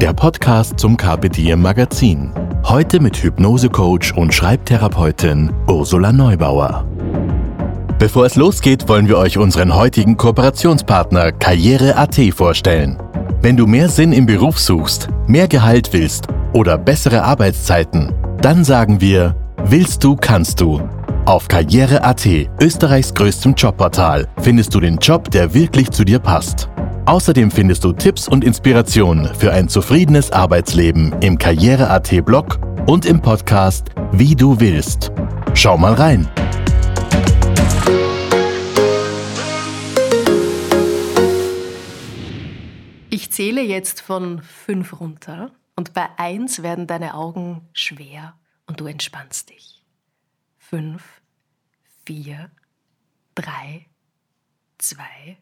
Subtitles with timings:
[0.00, 2.32] der Podcast zum Diem Magazin.
[2.64, 6.86] Heute mit Hypnosecoach und Schreibtherapeutin Ursula Neubauer.
[7.98, 12.96] Bevor es losgeht, wollen wir euch unseren heutigen Kooperationspartner Karriere.at vorstellen.
[13.42, 19.00] Wenn du mehr Sinn im Beruf suchst, mehr Gehalt willst oder bessere Arbeitszeiten, dann sagen
[19.00, 20.80] wir, willst du, kannst du.
[21.28, 22.26] Auf Karriere.at,
[22.58, 26.70] Österreichs größtem Jobportal, findest du den Job, der wirklich zu dir passt.
[27.04, 33.20] Außerdem findest du Tipps und Inspirationen für ein zufriedenes Arbeitsleben im Karriere.at Blog und im
[33.20, 35.12] Podcast Wie du willst.
[35.52, 36.26] Schau mal rein.
[43.10, 48.32] Ich zähle jetzt von fünf runter und bei eins werden deine Augen schwer
[48.66, 49.84] und du entspannst dich.
[50.56, 51.17] Fünf,
[52.08, 52.50] vier,
[53.34, 53.84] drei,
[54.78, 55.36] zwei,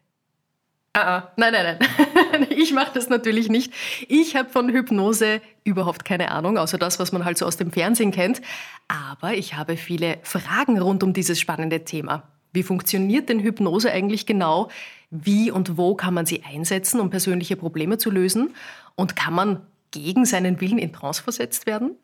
[0.93, 2.47] Ah, ah, nein, nein, nein.
[2.49, 3.71] Ich mache das natürlich nicht.
[4.07, 7.71] Ich habe von Hypnose überhaupt keine Ahnung, außer das, was man halt so aus dem
[7.71, 8.41] Fernsehen kennt.
[8.87, 12.23] Aber ich habe viele Fragen rund um dieses spannende Thema.
[12.51, 14.69] Wie funktioniert denn Hypnose eigentlich genau?
[15.11, 18.55] Wie und wo kann man sie einsetzen, um persönliche Probleme zu lösen?
[18.95, 21.95] Und kann man gegen seinen Willen in Trance versetzt werden?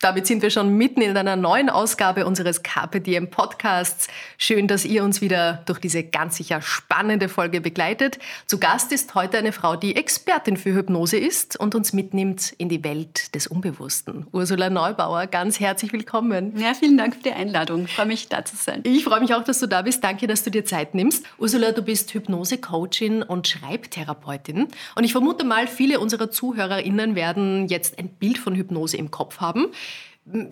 [0.00, 2.60] Damit sind wir schon mitten in einer neuen Ausgabe unseres
[3.06, 4.08] Diem Podcasts.
[4.36, 8.18] Schön, dass ihr uns wieder durch diese ganz sicher spannende Folge begleitet.
[8.46, 12.68] Zu Gast ist heute eine Frau, die Expertin für Hypnose ist und uns mitnimmt in
[12.68, 14.26] die Welt des Unbewussten.
[14.30, 16.52] Ursula Neubauer, ganz herzlich willkommen.
[16.58, 17.86] Ja, vielen Dank für die Einladung.
[17.86, 18.80] Ich freue mich, da zu sein.
[18.82, 20.04] Ich freue mich auch, dass du da bist.
[20.04, 21.24] Danke, dass du dir Zeit nimmst.
[21.38, 24.68] Ursula, du bist Hypnose-Coachin und Schreibtherapeutin.
[24.96, 29.40] Und ich vermute mal, viele unserer ZuhörerInnen werden jetzt ein Bild von Hypnose im Kopf
[29.40, 29.68] haben.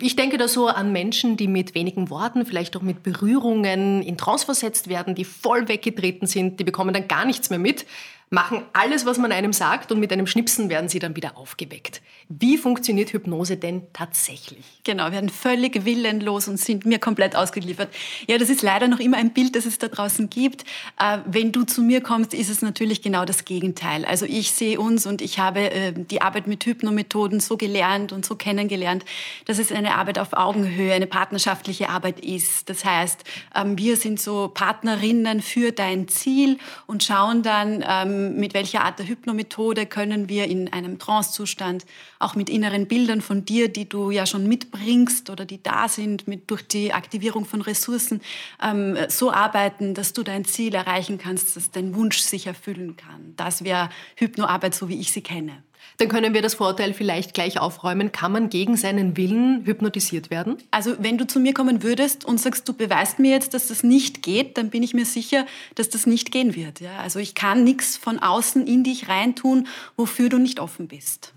[0.01, 4.17] Ich denke da so an Menschen, die mit wenigen Worten, vielleicht auch mit Berührungen in
[4.17, 7.85] Trance versetzt werden, die voll weggetreten sind, die bekommen dann gar nichts mehr mit
[8.33, 12.01] machen alles, was man einem sagt und mit einem Schnipsen werden sie dann wieder aufgeweckt.
[12.39, 14.65] Wie funktioniert Hypnose denn tatsächlich?
[14.83, 17.89] Genau, werden völlig willenlos und sind mir komplett ausgeliefert.
[18.27, 20.63] Ja, das ist leider noch immer ein Bild, das es da draußen gibt.
[20.99, 24.05] Äh, wenn du zu mir kommst, ist es natürlich genau das Gegenteil.
[24.05, 28.25] Also ich sehe uns und ich habe äh, die Arbeit mit Hypnomethoden so gelernt und
[28.25, 29.05] so kennengelernt,
[29.45, 32.69] dass es eine Arbeit auf Augenhöhe, eine partnerschaftliche Arbeit ist.
[32.69, 33.23] Das heißt,
[33.55, 36.57] ähm, wir sind so Partnerinnen für dein Ziel
[36.87, 41.85] und schauen dann, ähm, mit welcher Art der Hypnomethode können wir in einem Trancezustand,
[42.23, 46.27] auch mit inneren Bildern von dir, die du ja schon mitbringst oder die da sind,
[46.27, 48.21] mit, durch die Aktivierung von Ressourcen,
[48.61, 53.33] ähm, so arbeiten, dass du dein Ziel erreichen kannst, dass dein Wunsch sich erfüllen kann.
[53.35, 55.63] Das wäre Hypnoarbeit, so wie ich sie kenne.
[55.97, 58.11] Dann können wir das Vorteil vielleicht gleich aufräumen.
[58.11, 60.57] Kann man gegen seinen Willen hypnotisiert werden?
[60.71, 63.83] Also wenn du zu mir kommen würdest und sagst, du beweist mir jetzt, dass das
[63.83, 65.45] nicht geht, dann bin ich mir sicher,
[65.75, 66.79] dass das nicht gehen wird.
[66.79, 66.97] Ja?
[66.97, 71.33] Also ich kann nichts von außen in dich reintun, wofür du nicht offen bist.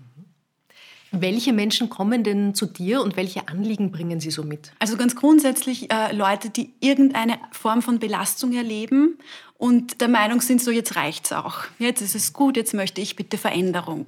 [1.11, 4.71] Welche Menschen kommen denn zu dir und welche Anliegen bringen sie so mit?
[4.79, 9.17] Also ganz grundsätzlich äh, Leute, die irgendeine Form von Belastung erleben
[9.57, 11.59] und der Meinung sind, so jetzt reicht's auch.
[11.79, 14.07] Jetzt ist es gut, jetzt möchte ich bitte Veränderung.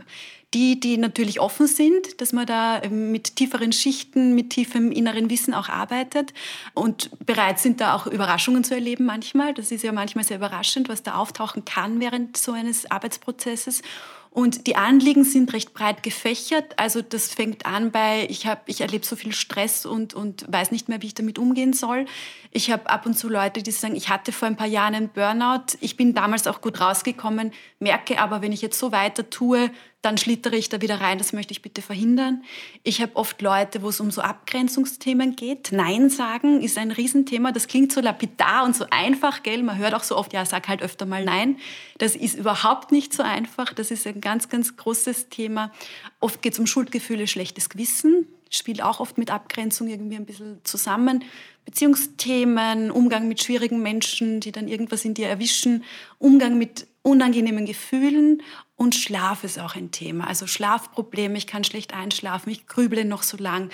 [0.53, 5.29] Die, die natürlich offen sind, dass man da ähm, mit tieferen Schichten, mit tiefem inneren
[5.29, 6.33] Wissen auch arbeitet
[6.73, 9.53] und bereit sind, da auch Überraschungen zu erleben manchmal.
[9.53, 13.83] Das ist ja manchmal sehr überraschend, was da auftauchen kann während so eines Arbeitsprozesses.
[14.31, 16.77] Und die Anliegen sind recht breit gefächert.
[16.77, 20.71] Also das fängt an bei, ich, hab, ich erlebe so viel Stress und, und weiß
[20.71, 22.05] nicht mehr, wie ich damit umgehen soll.
[22.51, 25.09] Ich habe ab und zu Leute, die sagen, ich hatte vor ein paar Jahren einen
[25.09, 25.77] Burnout.
[25.81, 30.17] Ich bin damals auch gut rausgekommen, merke aber, wenn ich jetzt so weiter tue, dann
[30.17, 32.43] schlittere ich da wieder rein, das möchte ich bitte verhindern.
[32.83, 35.73] Ich habe oft Leute, wo es um so Abgrenzungsthemen geht.
[35.73, 37.51] Nein sagen ist ein Riesenthema.
[37.51, 39.61] Das klingt so lapidar und so einfach, gell?
[39.61, 41.57] Man hört auch so oft, ja, sag halt öfter mal Nein.
[41.97, 43.73] Das ist überhaupt nicht so einfach.
[43.73, 45.73] Das ist ein ganz, ganz großes Thema.
[46.21, 48.25] Oft geht es um Schuldgefühle, schlechtes Gewissen.
[48.49, 51.25] Spielt auch oft mit Abgrenzung irgendwie ein bisschen zusammen.
[51.65, 55.83] Beziehungsthemen, Umgang mit schwierigen Menschen, die dann irgendwas in dir erwischen,
[56.19, 58.41] Umgang mit unangenehmen Gefühlen
[58.79, 60.25] und Schlaf ist auch ein Thema.
[60.25, 63.71] Also Schlafprobleme, ich kann schlecht einschlafen, ich grüble noch so lang.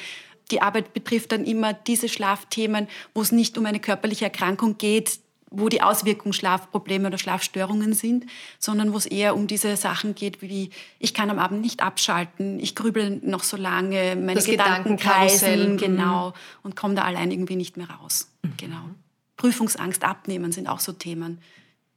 [0.49, 5.19] Die Arbeit betrifft dann immer diese Schlafthemen, wo es nicht um eine körperliche Erkrankung geht,
[5.51, 8.25] wo die Auswirkungen Schlafprobleme oder Schlafstörungen sind,
[8.57, 12.59] sondern wo es eher um diese Sachen geht, wie ich kann am Abend nicht abschalten,
[12.59, 15.77] ich grübel noch so lange, meine Das Gedanken kreisen, Gedankenkarussell.
[15.77, 18.31] genau, und komme da allein irgendwie nicht mehr raus.
[18.41, 18.53] Mhm.
[18.57, 18.89] Genau.
[19.37, 21.41] Prüfungsangst abnehmen sind auch so Themen,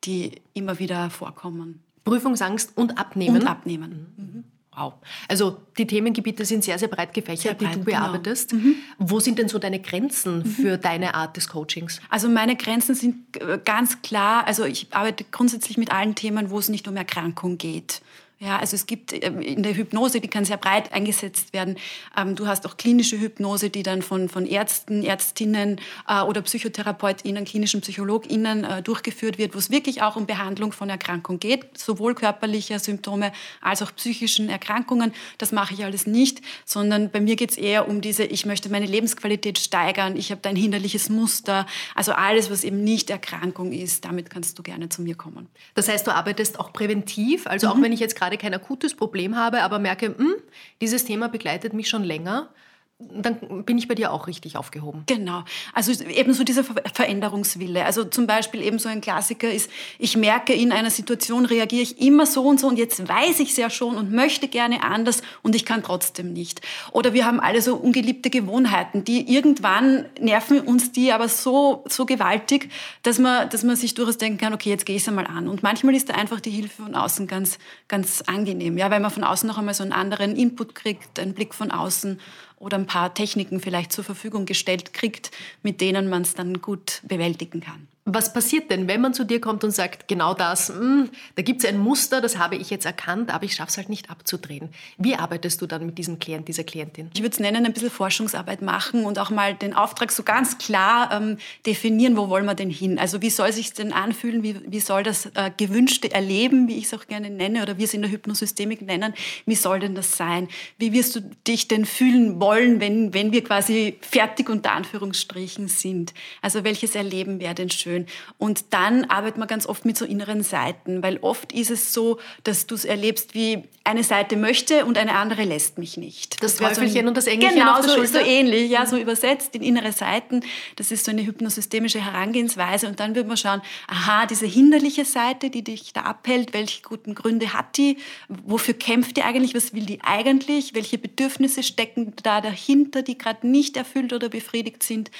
[0.05, 1.82] die immer wieder vorkommen.
[2.08, 3.43] Prüfungsangst und Abnehmen.
[3.43, 4.44] Und abnehmen.
[4.78, 4.94] Wow.
[5.26, 7.99] Also die Themengebiete sind sehr, sehr breit gefächert, Sehr die breit, du genau.
[7.99, 8.55] bearbeitest.
[8.99, 12.00] Wo sind denn so deine Grenzen für deine Art des Coachings?
[12.08, 14.46] Also meine Grenzen sind äh, ganz klar.
[14.46, 18.02] Also ich arbeite grundsätzlich mit allen Themen, wo es nicht um Erkrankung geht.
[18.40, 21.76] Ja, also es gibt ähm, in der Hypnose, die kann sehr breit eingesetzt werden.
[22.17, 27.44] Ähm, Du hast auch klinische Hypnose, die dann von, von Ärzten, Ärztinnen äh, oder PsychotherapeutInnen,
[27.44, 32.14] klinischen PsychologInnen äh, durchgeführt wird, wo es wirklich auch um Behandlung von Erkrankung geht, sowohl
[32.14, 35.12] körperlicher Symptome als auch psychischen Erkrankungen.
[35.38, 38.69] Das mache ich alles nicht, sondern bei mir geht es eher um diese, ich möchte
[38.69, 41.67] meine Lebensqualität steigern, ich habe da ein hinderliches Muster.
[41.96, 45.49] Also alles, was eben nicht Erkrankung ist, damit kannst du gerne zu mir kommen.
[45.75, 49.36] Das heißt, du arbeitest auch präventiv, also auch wenn ich jetzt gerade kein akutes Problem
[49.36, 50.34] habe, aber merke, hm,
[50.80, 52.50] dieses Thema begleitet mich schon länger,
[53.00, 55.04] dann bin ich bei dir auch richtig aufgehoben.
[55.06, 55.44] Genau.
[55.72, 57.84] Also eben so dieser Ver Veränderungswille.
[57.84, 62.00] Also zum Beispiel eben so ein Klassiker ist, ich merke, in einer Situation reagiere ich
[62.00, 65.22] immer so und so und jetzt weiß ich es ja schon und möchte gerne anders
[65.42, 66.60] und ich kann trotzdem nicht.
[66.90, 72.04] Oder wir haben alle so ungeliebte Gewohnheiten, die irgendwann nerven uns die aber so, so
[72.04, 72.68] gewaltig,
[73.04, 75.46] dass man, dass man sich durchaus denken kann, okay, jetzt gehe ich es einmal an.
[75.46, 79.12] Und manchmal ist da einfach die Hilfe von außen ganz, ganz angenehm, ja, weil man
[79.12, 82.18] von außen noch einmal so einen anderen Input kriegt, einen Blick von außen
[82.58, 85.31] oder ein paar Techniken vielleicht zur Verfügung gestellt kriegt,
[85.62, 87.88] mit denen man es dann gut bewältigen kann.
[88.10, 91.62] Was passiert denn, wenn man zu dir kommt und sagt, genau das, hm, da gibt
[91.62, 94.70] es ein Muster, das habe ich jetzt erkannt, aber ich schaffe es halt nicht abzudrehen.
[94.96, 97.10] Wie arbeitest du dann mit diesem Klient, dieser Klientin?
[97.12, 100.56] Ich würde es nennen, ein bisschen Forschungsarbeit machen und auch mal den Auftrag so ganz
[100.56, 102.99] klar ähm, definieren, wo wollen wir denn hin?
[102.99, 104.43] Also wie soll sich denn anfühlen?
[104.43, 107.84] Wie, wie soll das äh, gewünschte Erleben, wie ich es auch gerne nenne, oder wir
[107.84, 109.12] es in der Hypnosystemik nennen,
[109.44, 110.49] wie soll denn das sein?
[110.78, 116.14] Wie wirst du dich denn fühlen wollen, wenn, wenn wir quasi fertig unter Anführungsstrichen sind?
[116.40, 117.97] Also welches Erleben wäre denn schön?
[118.38, 122.18] Und dann arbeitet man ganz oft mit so inneren Seiten, weil oft ist es so,
[122.44, 126.42] dass du es erlebst, wie eine Seite möchte und eine andere lässt mich nicht.
[126.42, 128.26] Das so Teufelchen ein- und das Engelchen genau, auf der so, so Schulter?
[128.26, 130.42] ähnlich, ja, so übersetzt in innere Seiten.
[130.76, 132.86] Das ist so eine hypnosystemische Herangehensweise.
[132.86, 137.14] Und dann wird man schauen, aha, diese hinderliche Seite, die dich da abhält, welche guten
[137.14, 137.96] Gründe hat die?
[138.28, 139.54] Wofür kämpft die eigentlich?
[139.54, 140.74] Was will die eigentlich?
[140.74, 145.10] Welche Bedürfnisse stecken da dahinter, die gerade nicht erfüllt oder befriedigt sind?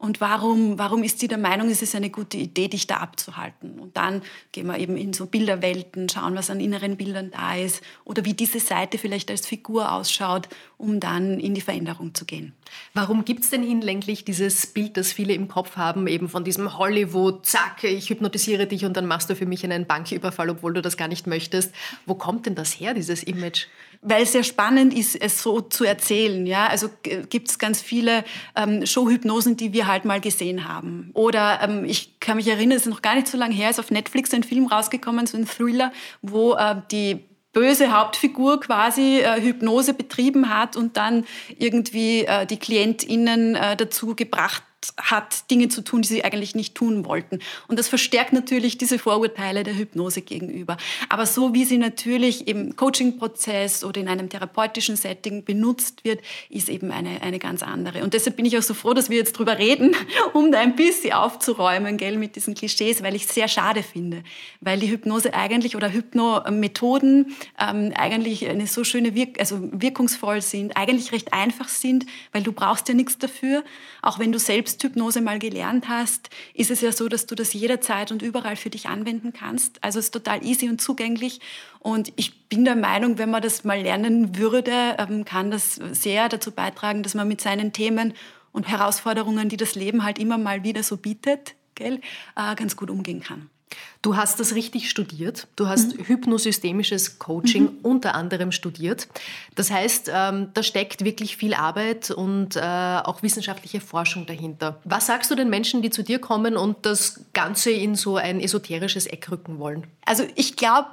[0.00, 3.80] Und warum, warum ist sie der Meinung, es ist eine gute Idee, dich da abzuhalten?
[3.80, 4.22] Und dann
[4.52, 8.34] gehen wir eben in so Bilderwelten, schauen, was an inneren Bildern da ist oder wie
[8.34, 10.48] diese Seite vielleicht als Figur ausschaut,
[10.78, 12.54] um dann in die Veränderung zu gehen.
[12.94, 16.78] Warum gibt es denn hinlänglich dieses Bild, das viele im Kopf haben, eben von diesem
[16.78, 20.80] Hollywood, zack, ich hypnotisiere dich und dann machst du für mich einen Banküberfall, obwohl du
[20.80, 21.74] das gar nicht möchtest.
[22.06, 23.66] Wo kommt denn das her, dieses Image?
[24.00, 26.46] weil es sehr spannend ist, es so zu erzählen.
[26.46, 26.68] Ja?
[26.68, 28.24] Also gibt es ganz viele
[28.54, 31.10] ähm, Showhypnosen, die wir halt mal gesehen haben.
[31.14, 33.80] Oder ähm, ich kann mich erinnern, es ist noch gar nicht so lange her, ist
[33.80, 35.92] auf Netflix ein Film rausgekommen, so ein Thriller,
[36.22, 37.27] wo äh, die
[37.58, 41.24] böse Hauptfigur quasi äh, Hypnose betrieben hat und dann
[41.58, 44.62] irgendwie äh, die KlientInnen äh, dazu gebracht
[44.96, 47.40] hat, Dinge zu tun, die sie eigentlich nicht tun wollten.
[47.66, 50.76] Und das verstärkt natürlich diese Vorurteile der Hypnose gegenüber.
[51.08, 56.68] Aber so wie sie natürlich im Coaching-Prozess oder in einem therapeutischen Setting benutzt wird, ist
[56.68, 58.04] eben eine, eine ganz andere.
[58.04, 59.96] Und deshalb bin ich auch so froh, dass wir jetzt drüber reden,
[60.32, 64.22] um da ein bisschen aufzuräumen, gell, mit diesen Klischees, weil ich es sehr schade finde.
[64.60, 70.76] Weil die Hypnose eigentlich oder Hypnomethoden ähm, eigentlich eine so schöne Wirk also wirkungsvoll sind,
[70.76, 73.64] eigentlich recht einfach sind, weil du brauchst ja nichts dafür.
[74.02, 77.52] Auch wenn du selbst Hypnose mal gelernt hast, ist es ja so, dass du das
[77.52, 79.82] jederzeit und überall für dich anwenden kannst.
[79.82, 81.40] Also es ist total easy und zugänglich.
[81.78, 86.28] Und ich bin der Meinung, wenn man das mal lernen würde, ähm, kann das sehr
[86.28, 88.14] dazu beitragen, dass man mit seinen Themen
[88.52, 92.00] und Herausforderungen, die das Leben halt immer mal wieder so bietet, gell,
[92.36, 93.50] äh, ganz gut umgehen kann.
[94.00, 95.48] Du hast das richtig studiert.
[95.56, 99.08] Du hast hypnosystemisches Coaching unter anderem studiert.
[99.56, 104.80] Das heißt, ähm, da steckt wirklich viel Arbeit und äh, auch wissenschaftliche Forschung dahinter.
[104.84, 108.40] Was sagst du den Menschen, die zu dir kommen und das Ganze in so ein
[108.40, 109.86] esoterisches Eck rücken wollen?
[110.04, 110.88] Also ich glaube,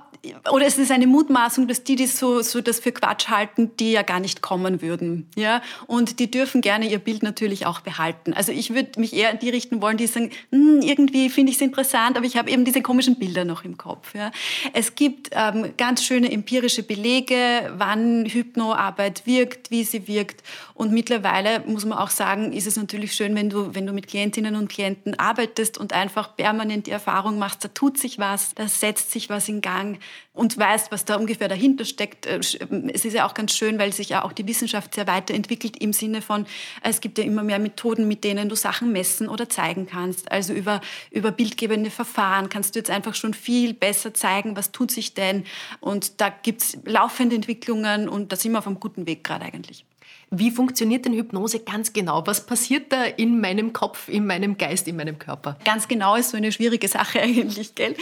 [0.51, 3.91] oder es ist eine Mutmaßung, dass die, die so, so das für Quatsch halten, die
[3.91, 5.29] ja gar nicht kommen würden.
[5.35, 5.61] Ja?
[5.87, 8.33] Und die dürfen gerne ihr Bild natürlich auch behalten.
[8.33, 11.57] Also ich würde mich eher an die richten wollen, die sagen, hm, irgendwie finde ich
[11.57, 14.15] es interessant, aber ich habe eben diese komischen Bilder noch im Kopf.
[14.15, 14.31] Ja.
[14.71, 20.43] Es gibt ähm, ganz schöne empirische Belege, wann Hypnoarbeit wirkt, wie sie wirkt.
[20.73, 24.07] Und mittlerweile muss man auch sagen, ist es natürlich schön, wenn du, wenn du mit
[24.07, 28.69] Klientinnen und Klienten arbeitest und einfach permanent die Erfahrung machst, da tut sich was, da
[28.69, 29.99] setzt sich was in Gang
[30.35, 32.25] und weißt, was da ungefähr dahinter steckt.
[32.25, 35.77] Äh, es ist ja auch ganz schön, weil sich ja auch die Wissenschaft sehr weiterentwickelt
[35.77, 36.45] im Sinne von,
[36.83, 40.31] es gibt ja immer mehr Methoden, mit denen du Sachen messen oder zeigen kannst.
[40.31, 44.91] Also über, über bildgebende Verfahren kannst du jetzt einfach schon viel besser zeigen, was tut
[44.91, 45.45] sich denn.
[45.79, 49.45] Und da gibt es laufende Entwicklungen und da sind wir auf einem guten Weg gerade
[49.45, 49.85] eigentlich.
[50.31, 52.25] Wie funktioniert denn Hypnose ganz genau?
[52.25, 55.57] Was passiert da in meinem Kopf, in meinem Geist, in meinem Körper?
[55.63, 57.95] Ganz genau ist so eine schwierige Sache eigentlich, gell?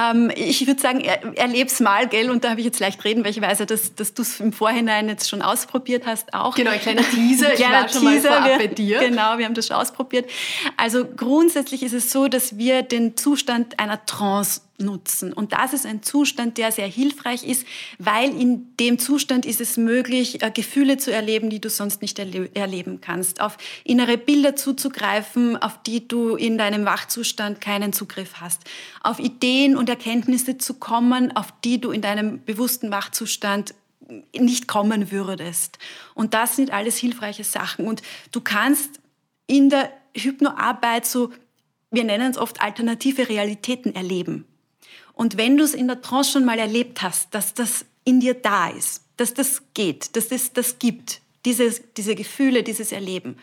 [0.00, 2.30] Ähm, ich würde sagen, er, erleb's mal, gell?
[2.30, 4.40] Und da habe ich jetzt leicht reden, weil ich weiß ja, dass, dass du es
[4.40, 6.54] im Vorhinein jetzt schon ausprobiert hast auch.
[6.54, 7.54] Genau, ein kleiner Teaser.
[7.54, 8.98] Ich war schon Teaser, mal vorab bei dir.
[8.98, 10.28] Genau, wir haben das schon ausprobiert.
[10.76, 15.32] Also grundsätzlich ist es so, dass wir den Zustand einer Trance nutzen.
[15.32, 17.66] Und das ist ein Zustand, der sehr hilfreich ist,
[17.98, 22.18] weil in dem Zustand ist es möglich, äh, Gefühle zu erleben, die du sonst nicht
[22.18, 28.40] erle erleben kannst, auf innere Bilder zuzugreifen, auf die du in deinem Wachzustand keinen Zugriff
[28.40, 28.62] hast,
[29.02, 33.74] auf Ideen und Erkenntnisse zu kommen, auf die du in deinem bewussten Wachzustand
[34.38, 35.78] nicht kommen würdest.
[36.14, 37.86] Und das sind alles hilfreiche Sachen.
[37.86, 39.00] Und du kannst
[39.46, 41.30] in der Hypnoarbeit so,
[41.90, 44.46] wir nennen es oft alternative Realitäten erleben.
[45.18, 48.34] Und wenn du es in der Trance schon mal erlebt hast, dass das in dir
[48.34, 53.36] da ist, dass das geht, dass es das gibt, dieses, diese Gefühle, dieses Erleben,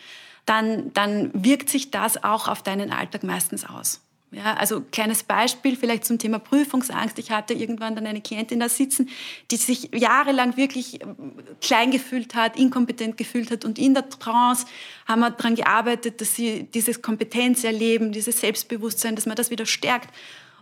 [0.46, 4.00] dann, dann wirkt sich das auch auf deinen Alltag meistens aus.
[4.32, 7.20] Ja, also kleines Beispiel vielleicht zum Thema Prüfungsangst.
[7.20, 9.10] Ich hatte irgendwann dann eine Klientin da sitzen,
[9.51, 13.65] die sich jahrelang wirklich ähm, klein gefühlt hat, inkompetent gefühlt hat.
[13.65, 14.65] Und in der Trance
[15.08, 20.13] haben wir daran gearbeitet, dass sie dieses Kompetenzerleben, dieses Selbstbewusstsein, dass man das wieder stärkt.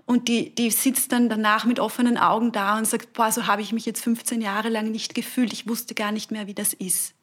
[0.05, 3.61] Und die, die sitzt dann danach mit offenen Augen da und sagt, boah, so habe
[3.61, 5.53] ich mich jetzt 15 Jahre lang nicht gefühlt.
[5.53, 7.13] Ich wusste gar nicht mehr, wie das ist.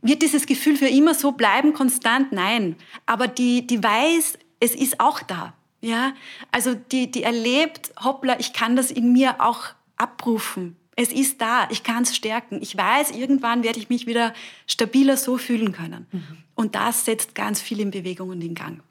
[0.00, 2.32] Wird dieses Gefühl für immer so bleiben, konstant?
[2.32, 2.74] Nein.
[3.06, 5.54] Aber die, die weiß, es ist auch da.
[5.80, 6.14] Ja?
[6.50, 9.66] Also die, die erlebt, hoppla, ich kann das in mir auch
[9.96, 10.76] abrufen.
[10.96, 12.60] Es ist da, ich kann es stärken.
[12.60, 14.34] Ich weiß, irgendwann werde ich mich wieder
[14.66, 16.06] stabiler so fühlen können.
[16.10, 16.38] Mhm.
[16.54, 18.82] Und das setzt ganz viel in Bewegung und in Gang.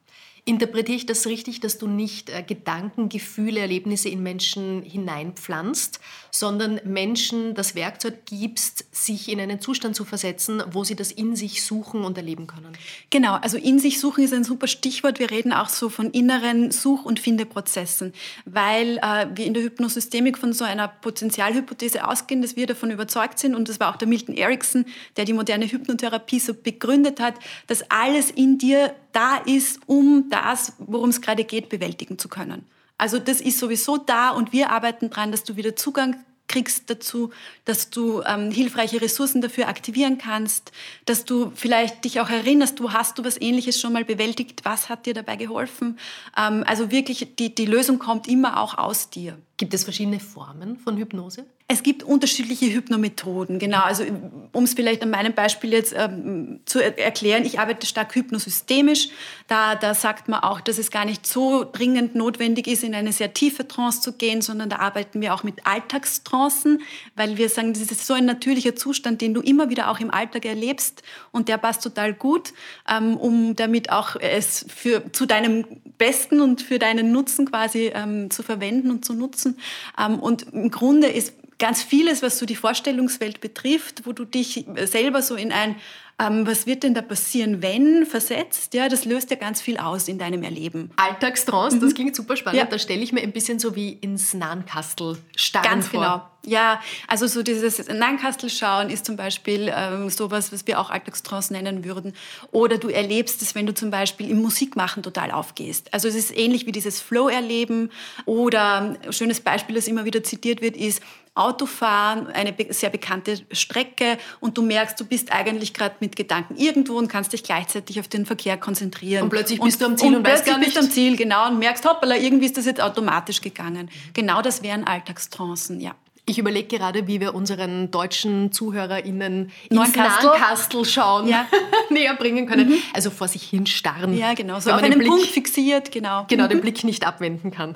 [0.44, 6.00] Interpretiere ich das richtig, dass du nicht äh, Gedanken, Gefühle, Erlebnisse in Menschen hineinpflanzt,
[6.32, 11.36] sondern Menschen das Werkzeug gibst, sich in einen Zustand zu versetzen, wo sie das in
[11.36, 12.76] sich suchen und erleben können?
[13.12, 15.20] Genau, also in sich suchen ist ein super Stichwort.
[15.20, 18.12] Wir reden auch so von inneren Such- und Findeprozessen,
[18.46, 23.38] weil äh, wir in der Hypnosystemik von so einer Potenzialhypothese ausgehen, dass wir davon überzeugt
[23.38, 24.86] sind, und das war auch der Milton Erickson,
[25.18, 27.36] der die moderne Hypnotherapie so begründet hat,
[27.68, 32.66] dass alles in dir da ist, um das, worum es gerade geht, bewältigen zu können.
[32.98, 36.18] Also das ist sowieso da und wir arbeiten daran, dass du wieder Zugang
[36.52, 37.32] kriegst dazu,
[37.66, 40.72] dass du ähm, hilfreiche Ressourcen dafür aktivieren kannst,
[41.06, 44.90] dass du vielleicht dich auch erinnerst, du hast du was Ähnliches schon mal bewältigt, was
[44.90, 45.98] hat dir dabei geholfen.
[46.38, 49.38] Ähm, also wirklich, die, die Lösung kommt immer auch aus dir.
[49.58, 51.46] Gibt es verschiedene Formen von Hypnose?
[51.72, 53.84] Es gibt unterschiedliche Hypnomethoden, genau.
[53.84, 54.04] Also
[54.52, 59.08] um es vielleicht an meinem Beispiel jetzt ähm, zu er erklären, ich arbeite stark hypnosystemisch.
[59.48, 63.14] Da, da sagt man auch, dass es gar nicht so dringend notwendig ist, in eine
[63.14, 66.82] sehr tiefe Trance zu gehen, sondern da arbeiten wir auch mit Alltagstrancen,
[67.16, 70.12] weil wir sagen, das ist so ein natürlicher Zustand, den du immer wieder auch im
[70.12, 72.52] Alltag erlebst und der passt total gut,
[72.90, 75.64] ähm, um damit auch es für, zu deinem
[75.98, 79.58] Besten und für deinen Nutzen quasi ähm, zu verwenden und zu nutzen.
[79.98, 84.66] Ähm, und im Grunde ist ganz vieles, was so die Vorstellungswelt betrifft, wo du dich
[84.86, 85.76] selber so in ein
[86.22, 88.74] ähm, was wird denn da passieren, wenn versetzt?
[88.74, 90.92] Ja, das löst ja ganz viel aus in deinem Erleben.
[90.98, 91.82] Alltagstrance, mhm.
[91.82, 92.60] das klingt super spannend.
[92.60, 92.66] Ja.
[92.66, 96.00] Da stelle ich mir ein bisschen so wie ins Nahenkastel starren Ganz vor.
[96.00, 96.22] genau.
[96.44, 101.86] Ja, also so dieses Nahenkastelschauen ist zum Beispiel ähm, sowas, was wir auch Alltagstrance nennen
[101.86, 102.14] würden.
[102.52, 105.94] Oder du erlebst es, wenn du zum Beispiel im Musikmachen total aufgehst.
[105.94, 107.92] Also es ist ähnlich wie dieses Flow-Erleben.
[108.26, 111.02] Oder ein schönes Beispiel, das immer wieder zitiert wird, ist,
[111.34, 116.98] Autofahren, eine sehr bekannte Strecke und du merkst, du bist eigentlich gerade mit Gedanken irgendwo
[116.98, 119.24] und kannst dich gleichzeitig auf den Verkehr konzentrieren.
[119.24, 120.74] Und plötzlich bist du am Ziel und, und weißt gar nicht.
[120.74, 123.90] bist du am Ziel, genau, und merkst, hoppala, irgendwie ist das jetzt automatisch gegangen.
[124.14, 125.96] Genau das wären Alltagstrancen, ja.
[126.26, 131.48] Ich überlege gerade, wie wir unseren deutschen ZuhörerInnen ins Nahenkastel schauen, ja.
[131.90, 132.70] näher bringen können.
[132.70, 132.78] Mhm.
[132.94, 134.18] Also vor sich hinstarren.
[134.18, 134.60] Ja, genau.
[134.60, 136.26] So auf einen Blick, Punkt fixiert, genau.
[136.30, 136.50] Genau, mhm.
[136.50, 137.76] den Blick nicht abwenden kann.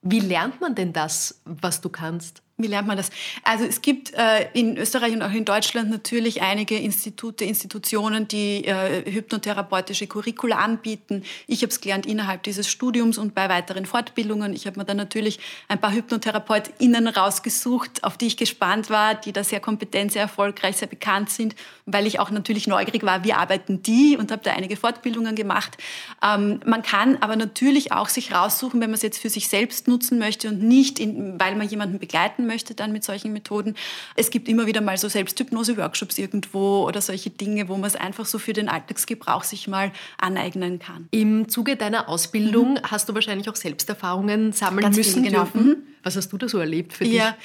[0.00, 2.42] Wie lernt man denn das, was du kannst?
[2.60, 3.10] Wie lernt man das?
[3.44, 8.64] Also es gibt äh, in Österreich und auch in Deutschland natürlich einige Institute, Institutionen, die
[8.64, 11.22] äh, hypnotherapeutische Curricula anbieten.
[11.46, 14.54] Ich habe es gelernt innerhalb dieses Studiums und bei weiteren Fortbildungen.
[14.54, 15.38] Ich habe mir dann natürlich
[15.68, 20.78] ein paar HypnotherapeutInnen rausgesucht, auf die ich gespannt war, die da sehr kompetent, sehr erfolgreich,
[20.78, 21.54] sehr bekannt sind,
[21.86, 25.78] weil ich auch natürlich neugierig war, wie arbeiten die und habe da einige Fortbildungen gemacht.
[26.24, 29.86] Ähm, man kann aber natürlich auch sich raussuchen, wenn man es jetzt für sich selbst
[29.86, 33.76] nutzen möchte und nicht, in, weil man jemanden begleiten möchte dann mit solchen Methoden.
[34.16, 38.26] Es gibt immer wieder mal so Selbsthypnose-Workshops irgendwo oder solche Dinge, wo man es einfach
[38.26, 41.06] so für den Alltagsgebrauch sich mal aneignen kann.
[41.12, 42.82] Im Zuge deiner Ausbildung mhm.
[42.82, 45.44] hast du wahrscheinlich auch Selbsterfahrungen sammeln ganz müssen genau.
[45.44, 45.66] dürfen.
[45.68, 45.76] Mhm.
[46.02, 47.14] Was hast du da so erlebt für dich?
[47.14, 47.36] Ja,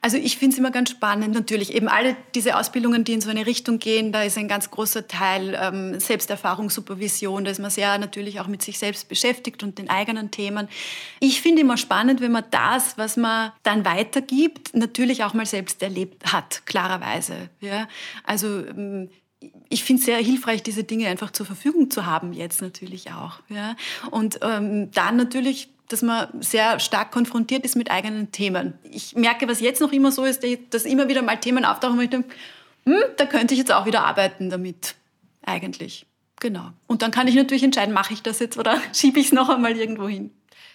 [0.00, 1.74] also ich finde es immer ganz spannend natürlich.
[1.74, 5.08] Eben alle diese Ausbildungen, die in so eine Richtung gehen, da ist ein ganz großer
[5.08, 7.44] Teil ähm, Selbsterfahrung, Supervision.
[7.44, 10.68] Da ist man sehr natürlich auch mit sich selbst beschäftigt und den eigenen Themen.
[11.20, 15.82] Ich finde immer spannend, wenn man das, was man dann weitergibt, natürlich auch mal selbst
[15.82, 17.50] erlebt hat, klarerweise.
[17.60, 17.88] Ja?
[18.24, 19.10] Also ähm,
[19.68, 23.40] ich finde es sehr hilfreich, diese Dinge einfach zur Verfügung zu haben, jetzt natürlich auch.
[23.48, 23.76] Ja?
[24.10, 28.74] Und ähm, dann natürlich dass man sehr stark konfrontiert ist mit eigenen Themen.
[28.82, 32.00] Ich merke, was jetzt noch immer so ist, dass immer wieder mal Themen auftauchen, wo
[32.00, 32.34] ich denke,
[32.84, 34.94] hm, da könnte ich jetzt auch wieder arbeiten damit,
[35.42, 36.06] eigentlich.
[36.40, 36.70] Genau.
[36.86, 39.48] Und dann kann ich natürlich entscheiden, mache ich das jetzt oder schiebe ich es noch
[39.48, 40.30] einmal irgendwo hin.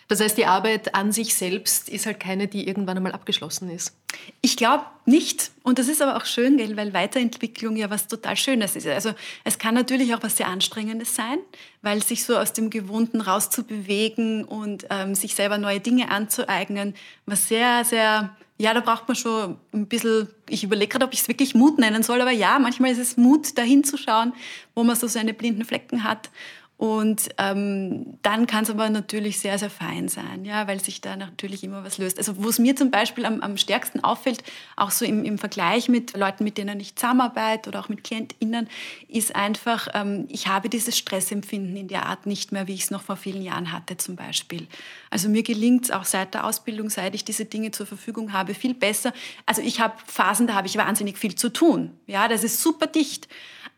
[0.07, 3.93] Das heißt, die Arbeit an sich selbst ist halt keine, die irgendwann einmal abgeschlossen ist.
[4.41, 5.51] Ich glaube nicht.
[5.63, 8.87] Und das ist aber auch schön, weil Weiterentwicklung ja was total Schönes ist.
[8.87, 11.39] Also es kann natürlich auch was sehr Anstrengendes sein,
[11.81, 16.95] weil sich so aus dem Gewohnten rauszubewegen und ähm, sich selber neue Dinge anzueignen,
[17.25, 21.21] was sehr, sehr, ja, da braucht man schon ein bisschen, ich überlege gerade, ob ich
[21.21, 24.31] es wirklich Mut nennen soll, aber ja, manchmal ist es Mut, dahin zu schauen,
[24.73, 26.29] wo man so seine blinden Flecken hat
[26.77, 31.15] und ähm, dann kann es aber natürlich sehr, sehr fein sein, ja, weil sich da
[31.15, 32.19] natürlich immer was löst.
[32.19, 34.43] Also wo es mir zum Beispiel am, am stärksten auffällt,
[34.75, 38.69] auch so im, im Vergleich mit Leuten, mit denen ich zusammenarbeite oder auch mit KlientInnen,
[39.07, 42.91] ist einfach, ähm, ich habe dieses Stressempfinden in der Art nicht mehr, wie ich es
[42.91, 44.67] noch vor vielen Jahren hatte zum Beispiel.
[45.09, 48.53] Also mir gelingt es auch seit der Ausbildung, seit ich diese Dinge zur Verfügung habe,
[48.53, 49.13] viel besser.
[49.47, 51.97] Also ich habe Phasen, da habe ich wahnsinnig viel zu tun.
[52.05, 53.27] Ja, das ist super dicht.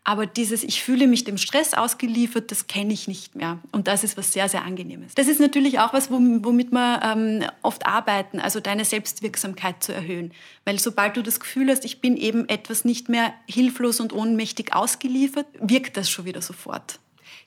[0.09, 3.59] Aber dieses, ich fühle mich dem Stress ausgeliefert, das kenne ich nicht mehr.
[3.71, 5.13] Und das ist was sehr, sehr Angenehmes.
[5.13, 10.31] Das ist natürlich auch was, womit wir ähm, oft arbeiten, also deine Selbstwirksamkeit zu erhöhen.
[10.65, 14.73] Weil sobald du das Gefühl hast, ich bin eben etwas nicht mehr hilflos und ohnmächtig
[14.73, 16.99] ausgeliefert, wirkt das schon wieder sofort.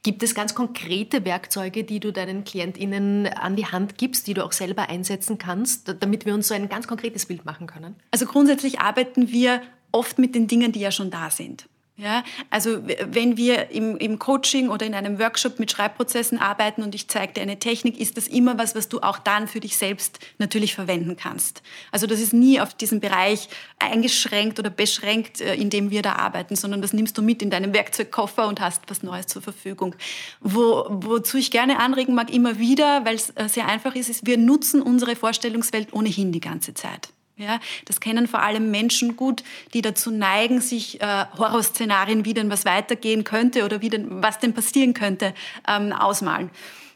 [0.05, 4.45] Gibt es ganz konkrete Werkzeuge, die du deinen KlientInnen an die Hand gibst, die du
[4.45, 7.97] auch selber einsetzen kannst, damit wir uns so ein ganz konkretes Bild machen können?
[8.13, 11.67] Also grundsätzlich arbeiten wir oft mit den Dingen, die ja schon da sind.
[11.97, 16.95] Ja, also wenn wir im, im, Coaching oder in einem Workshop mit Schreibprozessen arbeiten und
[16.95, 19.77] ich zeige dir eine Technik, ist das immer was, was du auch dann für dich
[19.77, 21.63] selbst natürlich verwenden kannst.
[21.91, 26.15] Also das ist nie auf diesen Bereich eingeschränkt oder beschränkt, äh, in dem wir da
[26.15, 29.95] arbeiten, sondern das nimmst du mit in deinem Werkzeugkoffer und hast was Neues zur Verfügung.
[30.41, 34.27] Wo, wozu ich gerne anregen mag, immer wieder, weil es äh, sehr einfach ist, ist,
[34.27, 37.11] wir nutzen unsere Vorstellungswelt ohnehin die ganze Zeit.
[37.37, 39.43] Ja, das kennen vor allem Menschen gut,
[39.73, 44.39] die dazu neigen, sich äh, Horrorszenarien, wie denn was weitergehen könnte oder wie denn, was
[44.39, 45.35] denn passieren könnte,
[45.67, 46.51] ähm, ausmalen.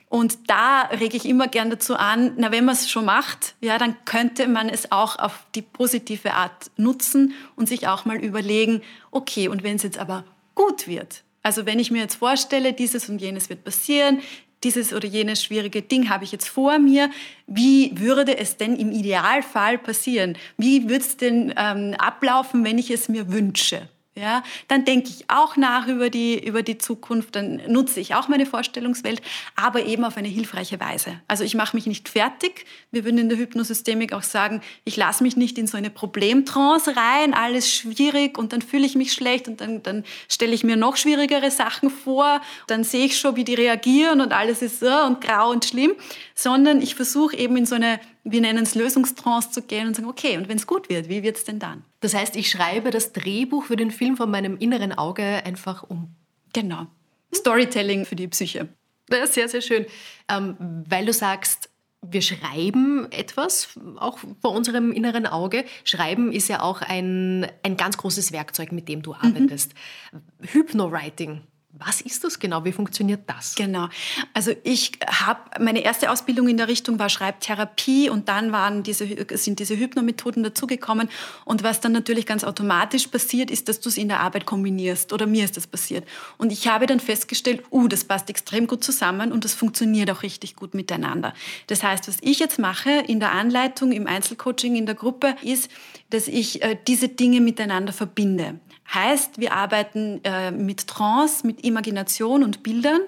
[0.09, 3.77] Und da rege ich immer gern dazu an, na, wenn man es schon macht, ja,
[3.77, 8.83] dann könnte man es auch auf die positive Art nutzen und sich auch mal überlegen,
[9.11, 13.09] okay, und wenn es jetzt aber gut wird, also wenn ich mir jetzt vorstelle, dieses
[13.09, 14.21] und jenes wird passieren,
[14.65, 17.11] dieses oder jenes schwierige Ding habe ich jetzt vor mir.
[17.47, 20.37] Wie würde es denn im Idealfall passieren?
[20.57, 23.89] Wie würde es denn ähm, ablaufen, wenn ich es mir wünsche?
[24.19, 28.29] Ja, dann denke ich auch nach über die, über die Zukunft, dann nutze ich auch
[28.29, 29.21] meine Vorstellungswelt,
[29.57, 31.21] aber eben auf eine hilfreiche Weise.
[31.29, 32.65] Also ich mache mich nicht fertig.
[32.91, 36.97] Wir würden in der Hypnosystemik auch sagen, ich lasse mich nicht in so eine Problemtrance
[36.97, 40.77] rein, alles schwierig und dann fühle ich mich schlecht und dann, dann stelle ich mir
[40.77, 45.05] noch schwierigere Sachen vor, dann sehe ich schon, wie die reagieren und alles ist so
[45.05, 45.93] und grau und schlimm,
[46.35, 50.09] sondern ich versuche eben in so eine wir nennen es Lösungstrance zu gehen und sagen,
[50.09, 51.85] okay, und wenn es gut wird, wie wird es denn dann?
[52.01, 56.09] Das heißt, ich schreibe das Drehbuch für den Film von meinem inneren Auge einfach um.
[56.53, 56.87] Genau.
[57.33, 58.69] Storytelling für die Psyche.
[59.07, 59.87] Das ist sehr, sehr schön.
[60.29, 60.57] Ähm,
[60.89, 61.71] weil du sagst,
[62.03, 65.65] wir schreiben etwas, auch vor unserem inneren Auge.
[65.85, 69.21] Schreiben ist ja auch ein, ein ganz großes Werkzeug, mit dem du mhm.
[69.21, 69.73] arbeitest.
[70.13, 70.49] Mhm.
[70.49, 71.43] Hypnowriting
[71.79, 72.65] Was ist das genau?
[72.65, 73.55] Wie funktioniert das?
[73.55, 73.89] Genau.
[74.33, 79.07] Also ich habe meine erste Ausbildung in der Richtung war Schreibtherapie und dann waren diese,
[79.37, 81.09] sind diese Hypnomethoden dazugekommen.
[81.45, 85.13] Und was dann natürlich ganz automatisch passiert, ist, dass du es in der Arbeit kombinierst.
[85.13, 86.07] Oder mir ist das passiert.
[86.39, 90.23] Und ich habe dann festgestellt, uh, das passt extrem gut zusammen und das funktioniert auch
[90.23, 91.35] richtig gut miteinander.
[91.67, 95.71] Das heißt, was ich jetzt mache in der Anleitung, im Einzelcoaching, in der Gruppe, ist,
[96.11, 98.61] dass ich äh, diese Dinge miteinander verbinde.
[98.93, 103.01] Heißt, wir arbeiten äh, mit Trance, mit Imagination und Bildern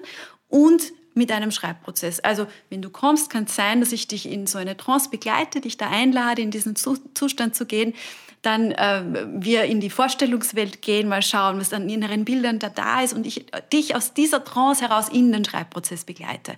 [0.49, 2.19] und mit einem Schreibprozess.
[2.19, 5.61] Also wenn du kommst, kann es sein, dass ich dich in so eine Trance begleite,
[5.61, 7.93] dich da einlade, in diesen Zustand zu gehen.
[8.41, 9.03] Dann äh,
[9.35, 13.25] wir in die Vorstellungswelt gehen, mal schauen, was an inneren Bildern da da ist und
[13.27, 16.55] ich dich aus dieser Trance heraus in den Schreibprozess begleite.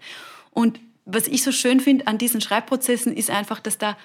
[0.51, 3.97] Und was ich so schön finde an diesen Schreibprozessen ist einfach, dass da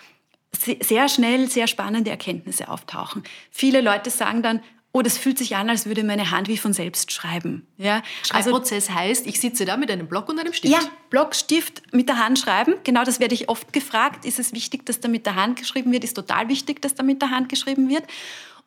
[0.53, 3.25] sehr schnell sehr spannende Erkenntnisse auftauchen.
[3.51, 4.63] Viele Leute sagen dann,
[4.97, 7.67] oh, das fühlt sich an, als würde meine Hand wie von selbst schreiben.
[7.77, 8.03] Ja?
[8.33, 10.73] Also Schreibprozess also, heißt, ich sitze da mit einem Block und einem Stift.
[10.73, 10.81] Ja,
[11.11, 12.77] Block, Stift, mit der Hand schreiben.
[12.83, 14.25] Genau das werde ich oft gefragt.
[14.25, 16.03] Ist es wichtig, dass da mit der Hand geschrieben wird?
[16.03, 18.05] Ist total wichtig, dass da mit der Hand geschrieben wird.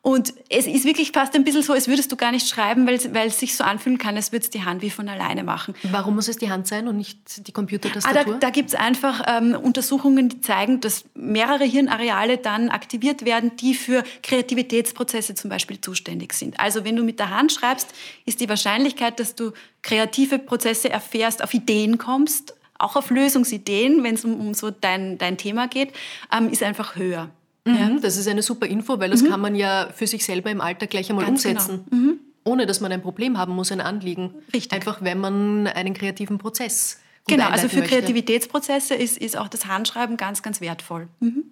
[0.02, 2.98] Und es ist wirklich fast ein bisschen so, als würdest du gar nicht schreiben, weil,
[3.14, 5.74] weil es sich so anfühlen kann, als würde es die Hand wie von alleine machen.
[5.82, 8.20] Warum muss es die Hand sein und nicht die Computertastatur?
[8.20, 13.26] Ah, da da gibt es einfach ähm, Untersuchungen, die zeigen, dass mehrere Hirnareale dann aktiviert
[13.26, 16.58] werden, die für Kreativitätsprozesse zum Beispiel zuständig sind.
[16.58, 17.88] Also wenn du mit der Hand schreibst,
[18.24, 24.14] ist die Wahrscheinlichkeit, dass du kreative Prozesse erfährst, auf Ideen kommst, auch auf Lösungsideen, wenn
[24.14, 25.92] es um, um so dein, dein Thema geht,
[26.32, 27.30] ähm, ist einfach höher.
[27.64, 27.96] Mhm, ja.
[28.00, 29.28] Das ist eine super Info, weil das mhm.
[29.28, 31.84] kann man ja für sich selber im Alltag gleich einmal Ganz umsetzen.
[31.90, 32.02] Genau.
[32.02, 32.18] Mhm.
[32.44, 34.34] Ohne dass man ein Problem haben muss, ein Anliegen.
[34.52, 34.72] Richtig.
[34.72, 36.98] Einfach, wenn man einen kreativen Prozess.
[37.26, 37.96] Genau, also für möchte.
[37.96, 41.08] Kreativitätsprozesse ist, ist auch das Handschreiben ganz, ganz wertvoll.
[41.20, 41.44] Mhm.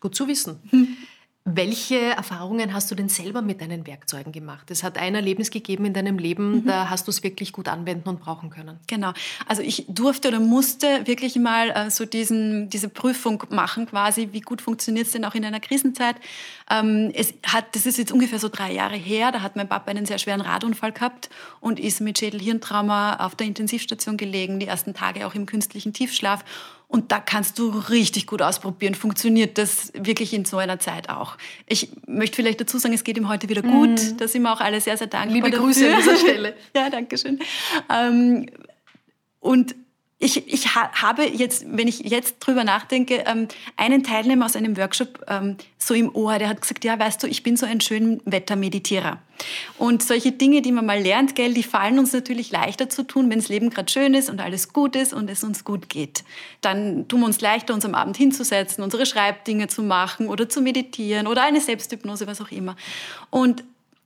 [0.00, 0.60] Gut zu wissen.
[1.44, 4.70] Welche Erfahrungen hast du denn selber mit deinen Werkzeugen gemacht?
[4.70, 6.66] Es hat ein Erlebnis gegeben in deinem Leben, mhm.
[6.66, 8.78] da hast du es wirklich gut anwenden und brauchen können.
[8.86, 9.12] Genau.
[9.48, 14.40] Also ich durfte oder musste wirklich mal äh, so diesen, diese Prüfung machen, quasi, wie
[14.40, 16.14] gut funktioniert es denn auch in einer Krisenzeit.
[16.70, 19.90] Ähm, es hat, das ist jetzt ungefähr so drei Jahre her, da hat mein Papa
[19.90, 21.28] einen sehr schweren Radunfall gehabt
[21.58, 26.44] und ist mit Schädel-Hirntrauma auf der Intensivstation gelegen, die ersten Tage auch im künstlichen Tiefschlaf.
[26.92, 31.38] Und da kannst du richtig gut ausprobieren, funktioniert das wirklich in so einer Zeit auch.
[31.66, 33.88] Ich möchte vielleicht dazu sagen, es geht ihm heute wieder gut.
[33.88, 34.16] Mhm.
[34.18, 35.34] Da sind wir auch alle sehr, sehr dankbar.
[35.34, 36.54] Liebe Grüße an dieser Stelle.
[36.76, 37.38] ja, danke schön.
[37.88, 38.44] Ähm,
[39.40, 39.74] und
[40.22, 45.24] ich, ich habe jetzt, wenn ich jetzt drüber nachdenke, ähm, einen Teilnehmer aus einem Workshop
[45.26, 48.20] ähm, so im Ohr, der hat gesagt, ja, weißt du, ich bin so ein schön
[48.24, 49.18] Wettermeditierer.
[49.78, 53.30] Und solche Dinge, die man mal lernt, gell, die fallen uns natürlich leichter zu tun,
[53.30, 56.22] wenn das Leben gerade schön ist und alles gut ist und es uns gut geht.
[56.60, 60.60] Dann tun wir uns leichter, uns am Abend hinzusetzen, unsere Schreibdinge zu machen oder zu
[60.60, 62.76] meditieren oder eine Selbsthypnose, was auch immer.
[63.30, 63.64] Und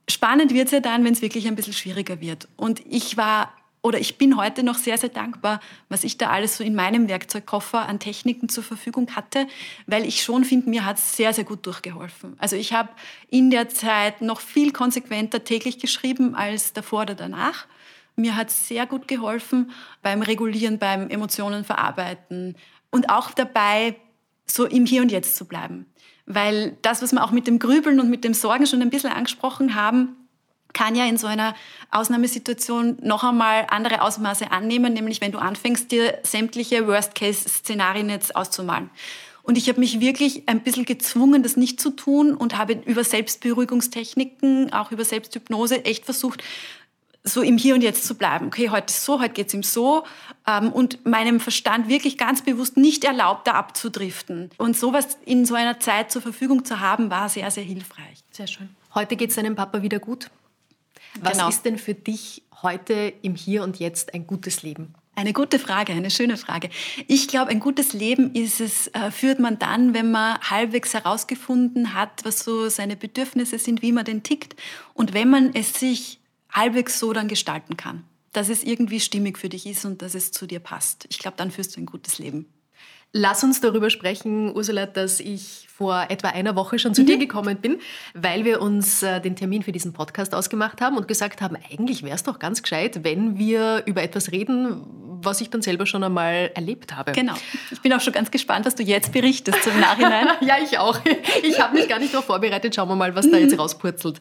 [0.09, 2.47] spannend wird es ja dann, wenn es wirklich ein bisschen schwieriger wird.
[2.57, 3.53] Und ich war
[3.87, 7.07] oder ich bin heute noch sehr, sehr dankbar, was ich da alles so in meinem
[7.07, 9.47] Werkzeugkoffer an Techniken zur Verfügung hatte,
[9.85, 12.35] weil ich schon finde, mir hat es sehr, sehr gut durchgeholfen.
[12.37, 12.89] Also ich habe
[13.29, 17.65] in der Zeit noch viel konsequenter täglich geschrieben als davor oder danach.
[18.17, 19.71] Mir hat es sehr gut geholfen
[20.01, 22.57] beim Regulieren, beim Emotionen verarbeiten
[22.91, 23.95] und auch dabei,
[24.45, 25.85] so im Hier und Jetzt zu bleiben.
[26.25, 29.13] Weil das, was wir auch mit dem Grübeln und mit dem Sorgen schon ein bisschen
[29.13, 30.26] angesprochen haben,
[30.73, 31.55] kann ja in so einer
[31.91, 38.89] Ausnahmesituation noch einmal andere Ausmaße annehmen, nämlich wenn du anfängst, dir sämtliche Worst-Case-Szenarien jetzt auszumalen.
[39.43, 43.05] Und ich habe mich wirklich ein bisschen gezwungen, das nicht zu tun und habe über
[43.05, 46.43] Selbstberuhigungstechniken, auch über Selbsthypnose echt versucht,
[47.23, 48.47] so im Hier und Jetzt zu bleiben.
[48.47, 50.03] Okay, heute ist so, heute geht es ihm so.
[50.45, 54.49] Ähm, und meinem Verstand wirklich ganz bewusst nicht erlaubt, da abzudriften.
[54.57, 58.23] Und sowas in so einer Zeit zur Verfügung zu haben, war sehr, sehr hilfreich.
[58.31, 58.69] Sehr schön.
[58.95, 60.29] Heute geht es deinem Papa wieder gut?
[61.21, 61.49] Was genau.
[61.49, 64.93] ist denn für dich heute im Hier und Jetzt ein gutes Leben?
[65.15, 66.69] Eine gute Frage, eine schöne Frage.
[67.07, 71.95] Ich glaube, ein gutes Leben ist es, äh, führt man dann, wenn man halbwegs herausgefunden
[71.95, 74.55] hat, was so seine Bedürfnisse sind, wie man denn tickt
[74.93, 76.19] und wenn man es sich
[76.51, 80.31] halbwegs so dann gestalten kann, dass es irgendwie stimmig für dich ist und dass es
[80.31, 81.07] zu dir passt.
[81.09, 82.45] Ich glaube, dann führst du ein gutes Leben.
[83.19, 87.07] Lass uns darüber sprechen, Ursula, dass ich vor etwa einer Woche schon zu mhm.
[87.07, 87.79] dir gekommen bin,
[88.13, 92.03] weil wir uns äh, den Termin für diesen Podcast ausgemacht haben und gesagt haben, eigentlich
[92.03, 94.83] wäre es doch ganz gescheit, wenn wir über etwas reden,
[95.23, 97.13] was ich dann selber schon einmal erlebt habe.
[97.13, 97.33] Genau.
[97.71, 100.27] Ich bin auch schon ganz gespannt, was du jetzt berichtest zum Nachhinein.
[100.41, 100.99] ja, ich auch.
[101.41, 102.75] Ich habe mich gar nicht darauf vorbereitet.
[102.75, 104.19] Schauen wir mal, was da jetzt rauspurzelt.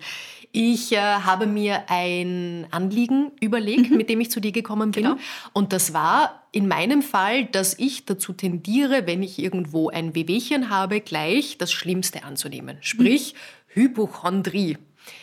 [0.59, 3.99] Ich äh, habe mir ein Anliegen überlegt, mhm.
[3.99, 5.03] mit dem ich zu dir gekommen bin.
[5.03, 5.17] Genau.
[5.53, 10.71] Und das war in meinem Fall, dass ich dazu tendiere, wenn ich irgendwo ein Wehwehchen
[10.71, 12.79] habe, gleich das Schlimmste anzunehmen.
[12.81, 13.83] Sprich, mhm.
[13.83, 14.79] Hypochondrie.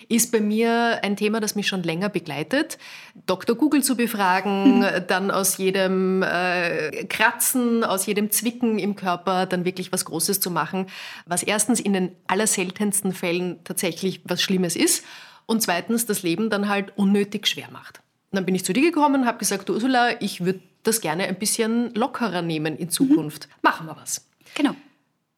[0.10, 2.78] Ist bei mir ein Thema, das mich schon länger begleitet.
[3.26, 3.56] Dr.
[3.56, 4.86] Google zu befragen, mhm.
[5.08, 10.52] dann aus jedem äh, Kratzen, aus jedem Zwicken im Körper dann wirklich was Großes zu
[10.52, 10.88] machen,
[11.26, 15.04] was erstens in den allerseltensten Fällen tatsächlich was Schlimmes ist
[15.46, 18.00] und zweitens das Leben dann halt unnötig schwer macht.
[18.32, 21.26] Und dann bin ich zu dir gekommen und habe gesagt, Ursula, ich würde das gerne
[21.26, 23.48] ein bisschen lockerer nehmen in Zukunft.
[23.48, 23.54] Mhm.
[23.62, 24.28] Machen wir was.
[24.56, 24.76] Genau.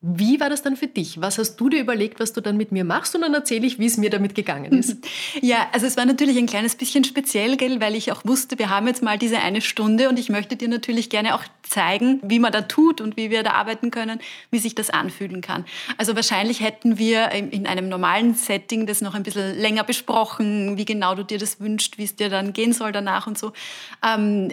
[0.07, 1.19] Wie war das dann für dich?
[1.19, 3.15] Was hast du dir überlegt, was du dann mit mir machst?
[3.15, 4.97] Und dann erzähle ich, wie es mir damit gegangen ist.
[5.41, 8.69] Ja, also es war natürlich ein kleines bisschen speziell, gell, weil ich auch wusste, wir
[8.69, 12.39] haben jetzt mal diese eine Stunde und ich möchte dir natürlich gerne auch zeigen, wie
[12.39, 14.19] man da tut und wie wir da arbeiten können,
[14.51, 15.65] wie sich das anfühlen kann.
[15.97, 20.85] Also wahrscheinlich hätten wir in einem normalen Setting das noch ein bisschen länger besprochen, wie
[20.85, 23.53] genau du dir das wünschst, wie es dir dann gehen soll danach und so.
[24.05, 24.51] Ähm,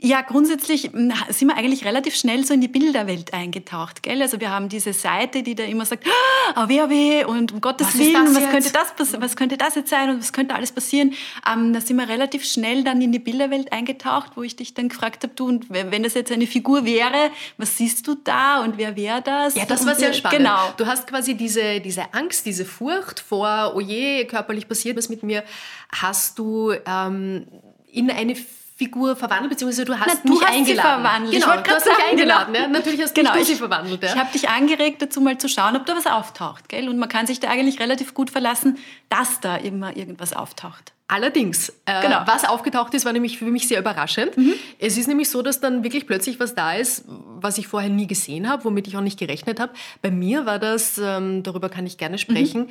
[0.00, 4.04] ja, grundsätzlich hm, sind wir eigentlich relativ schnell so in die Bilderwelt eingetaucht.
[4.04, 4.22] Gell?
[4.22, 6.06] Also wir haben diese Seite, die da immer sagt,
[6.54, 9.90] ah, weh, weh, und um Gottes was Willen, was könnte, das, was könnte das jetzt
[9.90, 11.14] sein und was könnte alles passieren?
[11.50, 14.88] Ähm, da sind wir relativ schnell dann in die Bilderwelt eingetaucht, wo ich dich dann
[14.88, 18.78] gefragt habe, du, und wenn das jetzt eine Figur wäre, was siehst du da und
[18.78, 19.56] wer wäre das?
[19.56, 20.38] Ja, das war sehr spannend.
[20.38, 20.74] Genau.
[20.76, 25.24] Du hast quasi diese, diese Angst, diese Furcht vor, oh je, körperlich passiert was mit
[25.24, 25.42] mir,
[25.90, 27.48] hast du ähm,
[27.90, 28.36] in eine
[28.78, 31.02] Figur verwandelt, beziehungsweise du hast Na, du mich hast eingeladen.
[31.02, 31.32] Verwandelt.
[31.34, 32.54] Genau, du hast sagen, mich eingeladen.
[32.54, 32.64] Genau.
[32.66, 32.70] Ja?
[32.70, 34.00] Natürlich hast genau, du sie verwandelt.
[34.04, 34.10] Ja?
[34.10, 36.68] Ich habe dich angeregt, dazu mal zu schauen, ob da was auftaucht.
[36.68, 36.88] Gell?
[36.88, 40.92] Und man kann sich da eigentlich relativ gut verlassen, dass da immer irgendwas auftaucht.
[41.08, 42.20] Allerdings, äh, genau.
[42.26, 44.36] was aufgetaucht ist, war nämlich für mich sehr überraschend.
[44.36, 44.52] Mhm.
[44.78, 48.06] Es ist nämlich so, dass dann wirklich plötzlich was da ist, was ich vorher nie
[48.06, 49.72] gesehen habe, womit ich auch nicht gerechnet habe.
[50.02, 52.70] Bei mir war das, ähm, darüber kann ich gerne sprechen, mhm.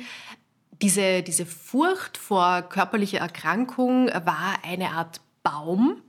[0.80, 6.02] diese, diese Furcht vor körperlicher Erkrankung war eine Art Baum,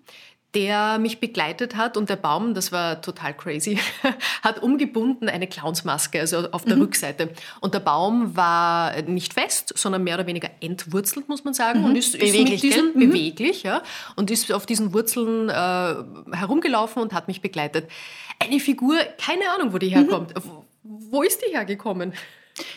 [0.55, 3.77] der mich begleitet hat und der Baum, das war total crazy,
[4.41, 6.83] hat umgebunden eine Clownsmaske, also auf der mhm.
[6.83, 7.29] Rückseite.
[7.61, 11.85] Und der Baum war nicht fest, sondern mehr oder weniger entwurzelt, muss man sagen, mhm.
[11.85, 13.11] und ist, beweglich, ist diesen, mhm.
[13.11, 13.83] beweglich, ja,
[14.15, 17.87] und ist auf diesen Wurzeln äh, herumgelaufen und hat mich begleitet.
[18.39, 20.33] Eine Figur, keine Ahnung, wo die herkommt.
[20.35, 20.51] Mhm.
[21.11, 22.13] Wo ist die hergekommen?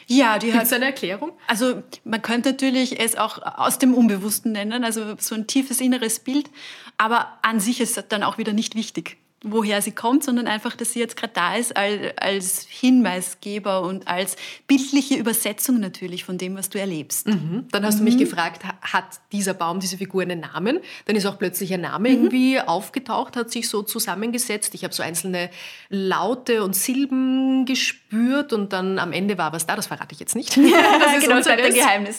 [0.06, 1.32] Ja, die hat eine Erklärung.
[1.46, 6.20] Also man könnte natürlich es auch aus dem Unbewussten nennen, also so ein tiefes inneres
[6.20, 6.50] Bild,
[6.98, 10.92] aber an sich ist dann auch wieder nicht wichtig woher sie kommt, sondern einfach, dass
[10.92, 16.70] sie jetzt gerade da ist als Hinweisgeber und als bildliche Übersetzung natürlich von dem, was
[16.70, 17.26] du erlebst.
[17.26, 17.66] Mhm.
[17.70, 17.98] Dann hast mhm.
[17.98, 18.20] du mich mhm.
[18.20, 20.78] gefragt, hat dieser Baum, diese Figur einen Namen?
[21.06, 22.14] Dann ist auch plötzlich ein Name mhm.
[22.14, 24.74] irgendwie aufgetaucht, hat sich so zusammengesetzt.
[24.74, 25.50] Ich habe so einzelne
[25.88, 30.36] Laute und Silben gespürt und dann am Ende war was da, das verrate ich jetzt
[30.36, 30.50] nicht.
[30.56, 32.18] das ist genau, unser Geheimnis.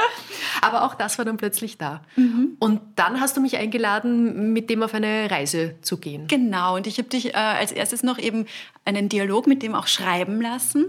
[0.60, 2.02] Aber auch das war dann plötzlich da.
[2.16, 2.56] Mhm.
[2.58, 6.26] Und dann hast du mich eingeladen, mit dem auf eine Reise zu gehen.
[6.26, 6.57] Genau.
[6.58, 8.46] Genau, und ich habe dich äh, als erstes noch eben
[8.84, 10.86] einen Dialog mit dem auch schreiben lassen.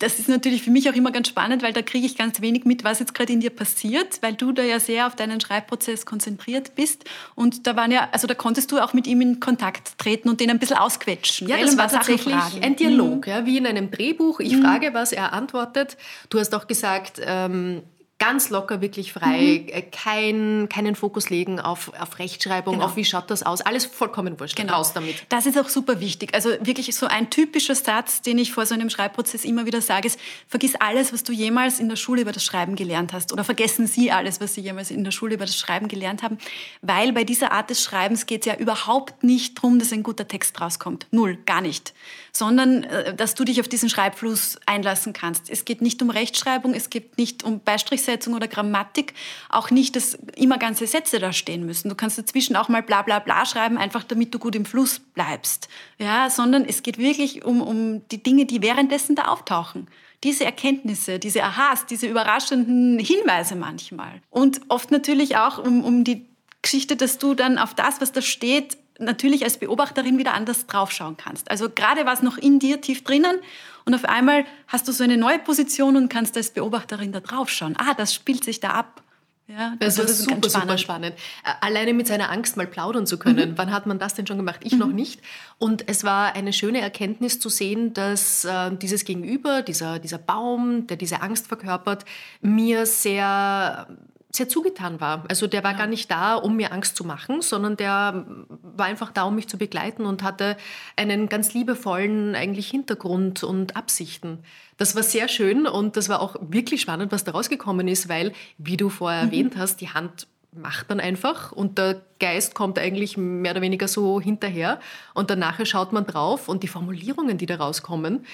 [0.00, 2.64] Das ist natürlich für mich auch immer ganz spannend, weil da kriege ich ganz wenig
[2.64, 6.04] mit, was jetzt gerade in dir passiert, weil du da ja sehr auf deinen Schreibprozess
[6.04, 7.04] konzentriert bist.
[7.36, 10.40] Und da waren ja, also da konntest du auch mit ihm in Kontakt treten und
[10.40, 11.46] den ein bisschen ausquetschen.
[11.46, 13.32] Ja, das war tatsächlich ein Dialog, mhm.
[13.32, 14.40] ja, wie in einem Drehbuch.
[14.40, 14.62] Ich mhm.
[14.62, 15.96] frage was, er antwortet.
[16.28, 17.82] Du hast auch gesagt, ähm,
[18.18, 19.68] ganz locker, wirklich frei, mhm.
[19.68, 22.86] Äh, kein, keinen Fokus legen auf, auf Rechtschreibung, genau.
[22.86, 24.74] auf wie schaut das aus, alles vollkommen wurscht, genau.
[24.74, 25.16] raus damit.
[25.28, 26.32] Das ist auch super wichtig.
[26.34, 30.06] Also wirklich so ein typischer Satz, den ich vor so einem Schreibprozess immer wieder sage,
[30.06, 33.44] ist, vergiss alles, was du jemals in der Schule über das Schreiben gelernt hast oder
[33.44, 36.38] vergessen Sie alles, was Sie jemals in der Schule über das Schreiben gelernt haben,
[36.82, 40.28] weil bei dieser Art des Schreibens geht es ja überhaupt nicht darum, dass ein guter
[40.28, 41.06] Text rauskommt.
[41.10, 41.92] Null, gar nicht.
[42.36, 45.50] Sondern, äh, dass du dich auf diesen Schreibfluss einlassen kannst.
[45.50, 49.14] Es geht nicht um Rechtschreibung, es geht nicht um Beistrich Zusammensetzung oder Grammatik
[49.48, 51.88] auch nicht, dass immer ganze Sätze da stehen müssen.
[51.88, 54.98] Du kannst dazwischen auch mal bla bla bla schreiben, einfach damit du gut im Fluss
[54.98, 55.68] bleibst.
[55.98, 59.88] Ja, sondern es geht wirklich um, um die Dinge, die währenddessen da auftauchen
[60.22, 64.22] diese Erkenntnisse, diese Aha's, diese überraschenden Hinweise manchmal.
[64.30, 66.24] Und oft natürlich auch um, um die
[66.62, 71.16] Geschichte, dass du dann auf das, was da steht, natürlich als Beobachterin wieder anders draufschauen
[71.16, 71.50] kannst.
[71.50, 73.36] Also gerade was noch in dir tief drinnen
[73.84, 77.76] und auf einmal hast du so eine neue Position und kannst als Beobachterin da draufschauen.
[77.78, 79.02] Ah, das spielt sich da ab.
[79.46, 80.52] Ja, das, das ist super, spannend.
[80.52, 81.14] super spannend.
[81.60, 83.50] Alleine mit seiner Angst mal plaudern zu können.
[83.50, 83.58] Mhm.
[83.58, 84.60] Wann hat man das denn schon gemacht?
[84.62, 84.78] Ich mhm.
[84.78, 85.20] noch nicht.
[85.58, 90.86] Und es war eine schöne Erkenntnis zu sehen, dass äh, dieses Gegenüber, dieser, dieser Baum,
[90.86, 92.06] der diese Angst verkörpert,
[92.40, 93.86] mir sehr
[94.34, 95.24] sehr zugetan war.
[95.28, 95.78] Also der war ja.
[95.78, 98.26] gar nicht da, um mir Angst zu machen, sondern der
[98.62, 100.56] war einfach da, um mich zu begleiten und hatte
[100.96, 104.40] einen ganz liebevollen eigentlich Hintergrund und Absichten.
[104.76, 108.32] Das war sehr schön und das war auch wirklich spannend, was da rausgekommen ist, weil,
[108.58, 109.28] wie du vorher mhm.
[109.28, 113.88] erwähnt hast, die Hand macht dann einfach und der Geist kommt eigentlich mehr oder weniger
[113.88, 114.80] so hinterher
[115.12, 118.24] und dann nachher schaut man drauf und die Formulierungen, die da rauskommen,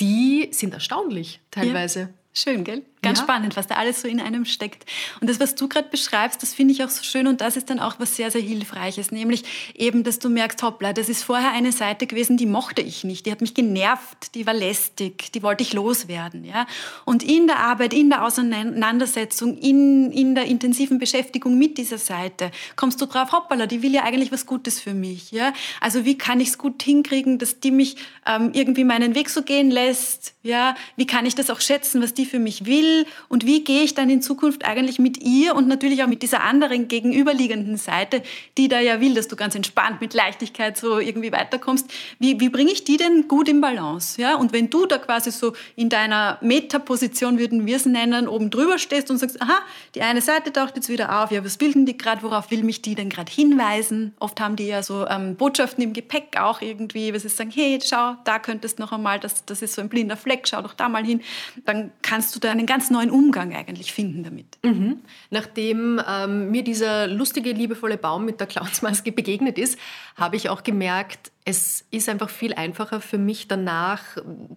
[0.00, 2.00] die sind erstaunlich teilweise.
[2.00, 2.08] Ja.
[2.32, 2.82] Schön, gell?
[3.06, 3.24] Ganz ja.
[3.24, 4.84] spannend, was da alles so in einem steckt.
[5.20, 7.70] Und das, was du gerade beschreibst, das finde ich auch so schön und das ist
[7.70, 11.52] dann auch was sehr, sehr Hilfreiches, nämlich eben, dass du merkst, hoppla, das ist vorher
[11.52, 15.42] eine Seite gewesen, die mochte ich nicht, die hat mich genervt, die war lästig, die
[15.42, 16.44] wollte ich loswerden.
[16.44, 16.66] Ja?
[17.04, 22.50] Und in der Arbeit, in der Auseinandersetzung, in, in der intensiven Beschäftigung mit dieser Seite
[22.74, 25.30] kommst du drauf, hoppala, die will ja eigentlich was Gutes für mich.
[25.30, 25.52] Ja?
[25.80, 29.42] Also wie kann ich es gut hinkriegen, dass die mich ähm, irgendwie meinen Weg so
[29.42, 30.34] gehen lässt?
[30.42, 30.74] Ja?
[30.96, 32.95] Wie kann ich das auch schätzen, was die für mich will?
[33.28, 36.42] Und wie gehe ich dann in Zukunft eigentlich mit ihr und natürlich auch mit dieser
[36.42, 38.22] anderen gegenüberliegenden Seite,
[38.56, 41.90] die da ja will, dass du ganz entspannt mit Leichtigkeit so irgendwie weiterkommst.
[42.18, 44.20] Wie, wie bringe ich die denn gut in Balance?
[44.20, 44.36] Ja?
[44.36, 48.78] Und wenn du da quasi so in deiner Metaposition, würden wir es nennen, oben drüber
[48.78, 49.58] stehst und sagst, aha,
[49.94, 52.82] die eine Seite taucht jetzt wieder auf, ja, was bilden die gerade, worauf will mich
[52.82, 54.14] die denn gerade hinweisen?
[54.18, 57.78] Oft haben die ja so ähm, Botschaften im Gepäck auch irgendwie, was sie sagen, hey,
[57.82, 60.74] schau, da könntest du noch einmal, das, das ist so ein blinder Fleck, schau doch
[60.74, 61.20] da mal hin.
[61.64, 64.58] Dann kannst du da einen ganz neuen Umgang eigentlich finden damit.
[64.62, 65.00] Mhm.
[65.30, 69.78] Nachdem ähm, mir dieser lustige, liebevolle Baum mit der Clownsmaske begegnet ist,
[70.14, 74.02] habe ich auch gemerkt, es ist einfach viel einfacher für mich danach,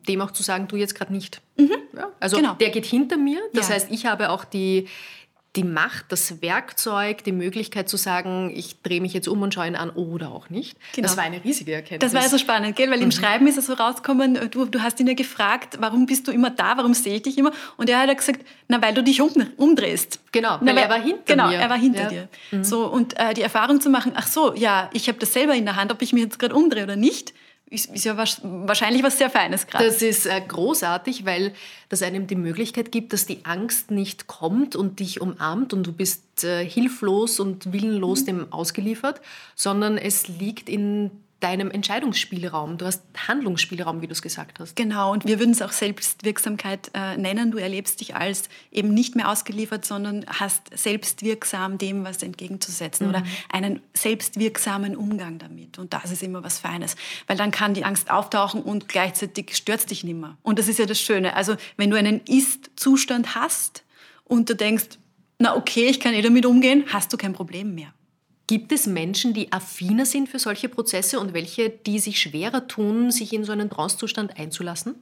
[0.09, 1.41] dem auch zu sagen, du jetzt gerade nicht.
[1.55, 1.71] Mhm.
[1.95, 2.55] Ja, also genau.
[2.55, 3.39] der geht hinter mir.
[3.53, 3.75] Das ja.
[3.75, 4.89] heißt, ich habe auch die,
[5.55, 9.67] die Macht, das Werkzeug, die Möglichkeit zu sagen, ich drehe mich jetzt um und schaue
[9.67, 10.77] ihn an oder auch nicht.
[10.93, 11.07] Genau.
[11.07, 12.11] Das war eine riesige Erkenntnis.
[12.11, 12.91] Das war so spannend, gell?
[12.91, 13.05] weil mhm.
[13.05, 16.31] im Schreiben ist es so rausgekommen, du, du hast ihn ja gefragt, warum bist du
[16.31, 17.51] immer da, warum sehe ich dich immer?
[17.77, 20.19] Und er hat gesagt, na, weil du dich um, umdrehst.
[20.31, 21.53] Genau, weil, weil er war hinter genau, mir.
[21.53, 22.09] Genau, er war hinter ja.
[22.09, 22.29] dir.
[22.51, 22.63] Mhm.
[22.63, 25.65] So, und äh, die Erfahrung zu machen, ach so, ja, ich habe das selber in
[25.65, 27.33] der Hand, ob ich mich jetzt gerade umdrehe oder nicht,
[27.69, 29.85] ist, ist ja wahrscheinlich was sehr Feines gerade.
[29.85, 31.53] Das ist äh, großartig, weil
[31.89, 35.93] das einem die Möglichkeit gibt, dass die Angst nicht kommt und dich umarmt und du
[35.93, 38.25] bist äh, hilflos und willenlos mhm.
[38.25, 39.21] dem ausgeliefert,
[39.55, 42.77] sondern es liegt in deinem Entscheidungsspielraum.
[42.77, 44.75] Du hast Handlungsspielraum, wie du es gesagt hast.
[44.75, 47.51] Genau, und wir würden es auch Selbstwirksamkeit äh, nennen.
[47.51, 53.09] Du erlebst dich als eben nicht mehr ausgeliefert, sondern hast selbstwirksam dem was entgegenzusetzen mhm.
[53.09, 55.79] oder einen selbstwirksamen Umgang damit.
[55.79, 56.95] Und das ist immer was Feines,
[57.27, 60.37] weil dann kann die Angst auftauchen und gleichzeitig stört es dich nicht mehr.
[60.43, 61.35] Und das ist ja das Schöne.
[61.35, 63.83] Also wenn du einen Ist-Zustand hast
[64.25, 64.99] und du denkst,
[65.37, 67.93] na okay, ich kann eh damit umgehen, hast du kein Problem mehr.
[68.49, 73.11] Gibt es Menschen, die affiner sind für solche Prozesse und welche, die sich schwerer tun,
[73.11, 74.95] sich in so einen Trancezustand einzulassen?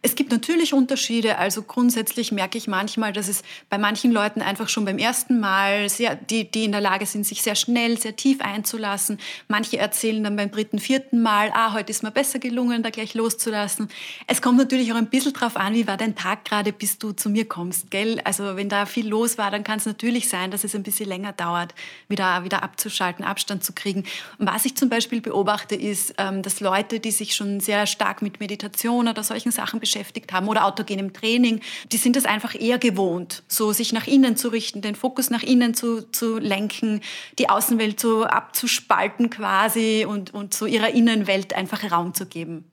[0.00, 1.38] Es gibt natürlich Unterschiede.
[1.38, 5.88] Also grundsätzlich merke ich manchmal, dass es bei manchen Leuten einfach schon beim ersten Mal,
[5.88, 9.18] sehr, die, die in der Lage sind, sich sehr schnell, sehr tief einzulassen.
[9.48, 13.14] Manche erzählen dann beim dritten, vierten Mal, ah, heute ist mir besser gelungen, da gleich
[13.14, 13.88] loszulassen.
[14.26, 17.12] Es kommt natürlich auch ein bisschen drauf an, wie war dein Tag gerade, bis du
[17.12, 18.20] zu mir kommst, gell?
[18.24, 21.08] Also wenn da viel los war, dann kann es natürlich sein, dass es ein bisschen
[21.08, 21.74] länger dauert,
[22.08, 24.04] wieder, wieder abzuschalten, Abstand zu kriegen.
[24.38, 28.22] Und was ich zum Beispiel beobachte, ist, ähm, dass Leute, die sich schon sehr stark
[28.22, 32.78] mit Meditation oder solchen Sachen beschäftigt haben oder autogenem Training, die sind es einfach eher
[32.78, 37.00] gewohnt, so sich nach innen zu richten, den Fokus nach innen zu, zu lenken,
[37.40, 42.70] die Außenwelt so abzuspalten quasi und, und so ihrer Innenwelt einfach Raum zu geben.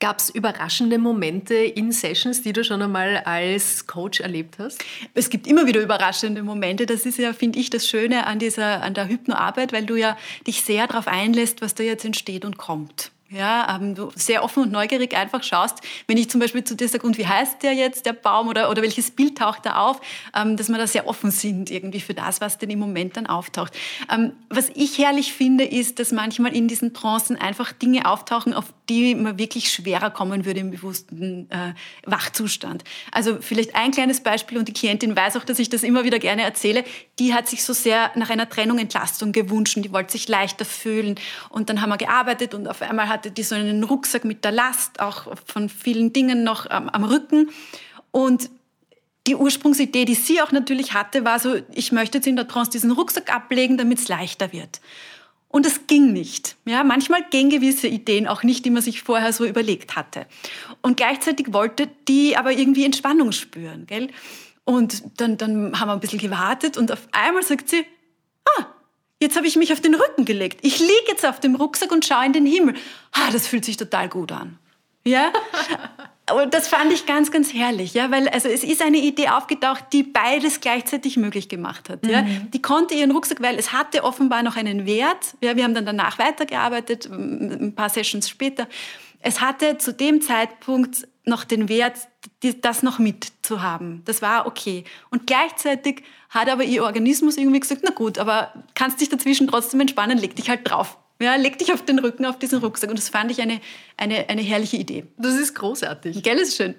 [0.00, 4.84] Gab es überraschende Momente in Sessions, die du schon einmal als Coach erlebt hast?
[5.14, 6.86] Es gibt immer wieder überraschende Momente.
[6.86, 10.16] Das ist ja, finde ich, das Schöne an, dieser, an der Hypnoarbeit, weil du ja
[10.46, 13.10] dich sehr darauf einlässt, was da jetzt entsteht und kommt.
[13.30, 16.88] Ja, ähm, du sehr offen und neugierig einfach schaust, wenn ich zum Beispiel zu dir
[16.88, 20.00] sage, und wie heißt der jetzt, der Baum, oder, oder welches Bild taucht da auf,
[20.34, 23.26] ähm, dass wir da sehr offen sind irgendwie für das, was denn im Moment dann
[23.26, 23.74] auftaucht.
[24.10, 28.72] Ähm, was ich herrlich finde, ist, dass manchmal in diesen Trancen einfach Dinge auftauchen, auf
[28.88, 31.74] die man wirklich schwerer kommen würde im bewussten äh,
[32.06, 32.82] Wachzustand.
[33.12, 36.18] Also vielleicht ein kleines Beispiel, und die Klientin weiß auch, dass ich das immer wieder
[36.18, 36.82] gerne erzähle,
[37.18, 41.16] die hat sich so sehr nach einer Trennung, Entlastung gewünscht, die wollte sich leichter fühlen.
[41.50, 44.52] Und dann haben wir gearbeitet und auf einmal hat die so einen Rucksack mit der
[44.52, 47.50] Last, auch von vielen Dingen noch am, am Rücken.
[48.10, 48.50] Und
[49.26, 52.70] die Ursprungsidee, die sie auch natürlich hatte, war so, ich möchte jetzt in der Trance
[52.70, 54.80] diesen Rucksack ablegen, damit es leichter wird.
[55.48, 56.56] Und es ging nicht.
[56.66, 60.26] Ja, manchmal gehen gewisse Ideen auch nicht, die man sich vorher so überlegt hatte.
[60.82, 63.86] Und gleichzeitig wollte die aber irgendwie Entspannung spüren.
[63.86, 64.08] Gell?
[64.64, 67.86] Und dann, dann haben wir ein bisschen gewartet und auf einmal sagt sie,
[68.58, 68.66] ah,
[69.20, 70.60] Jetzt habe ich mich auf den Rücken gelegt.
[70.62, 72.74] Ich liege jetzt auf dem Rucksack und schaue in den Himmel.
[73.12, 74.58] Ah, das fühlt sich total gut an.
[75.04, 75.32] Ja?
[76.30, 79.84] Und das fand ich ganz, ganz herrlich, ja, weil also es ist eine Idee aufgetaucht,
[79.92, 82.06] die beides gleichzeitig möglich gemacht hat.
[82.06, 82.22] Ja.
[82.22, 82.50] Mhm.
[82.50, 85.34] Die konnte ihren Rucksack, weil es hatte offenbar noch einen Wert.
[85.40, 88.68] Ja, wir haben dann danach weitergearbeitet, ein paar Sessions später.
[89.20, 91.96] Es hatte zu dem Zeitpunkt noch den Wert,
[92.62, 94.02] das noch mitzuhaben.
[94.04, 94.84] Das war okay.
[95.10, 99.80] Und gleichzeitig hat aber ihr Organismus irgendwie gesagt, na gut, aber kannst dich dazwischen trotzdem
[99.80, 100.98] entspannen, leg dich halt drauf.
[101.20, 102.90] Ja, leg dich auf den Rücken, auf diesen Rucksack.
[102.90, 103.60] Und das fand ich eine,
[103.96, 105.04] eine, eine herrliche Idee.
[105.16, 106.22] Das ist großartig.
[106.22, 106.76] Gell, ist schön.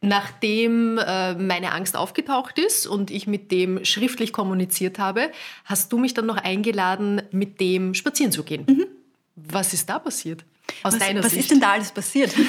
[0.00, 5.32] Nachdem äh, meine Angst aufgetaucht ist und ich mit dem schriftlich kommuniziert habe,
[5.64, 8.66] hast du mich dann noch eingeladen, mit dem spazieren zu gehen.
[8.68, 8.86] Mhm.
[9.34, 10.44] Was ist da passiert?
[10.82, 11.42] Aus was, deiner was Sicht?
[11.42, 12.34] ist denn da alles passiert?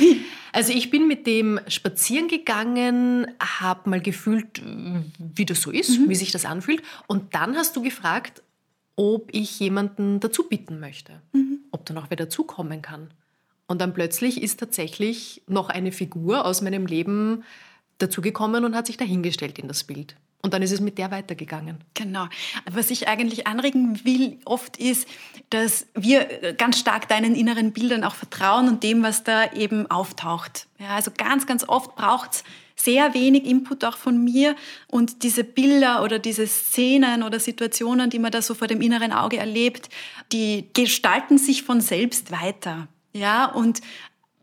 [0.53, 4.59] Also ich bin mit dem spazieren gegangen, habe mal gefühlt,
[5.19, 6.09] wie das so ist, mhm.
[6.09, 6.81] wie sich das anfühlt.
[7.05, 8.41] Und dann hast du gefragt,
[8.95, 11.59] ob ich jemanden dazu bitten möchte, mhm.
[11.71, 13.11] ob da noch wer dazukommen kann.
[13.67, 17.43] Und dann plötzlich ist tatsächlich noch eine Figur aus meinem Leben
[17.97, 20.15] dazugekommen und hat sich dahingestellt in das Bild.
[20.43, 21.83] Und dann ist es mit der weitergegangen.
[21.95, 22.27] Genau.
[22.71, 25.07] Was ich eigentlich anregen will, oft ist,
[25.49, 30.67] dass wir ganz stark deinen inneren Bildern auch vertrauen und dem, was da eben auftaucht.
[30.79, 32.43] Ja, also ganz, ganz oft braucht es
[32.75, 34.55] sehr wenig Input auch von mir
[34.87, 39.11] und diese Bilder oder diese Szenen oder Situationen, die man da so vor dem inneren
[39.11, 39.89] Auge erlebt,
[40.31, 42.87] die gestalten sich von selbst weiter.
[43.13, 43.81] Ja, und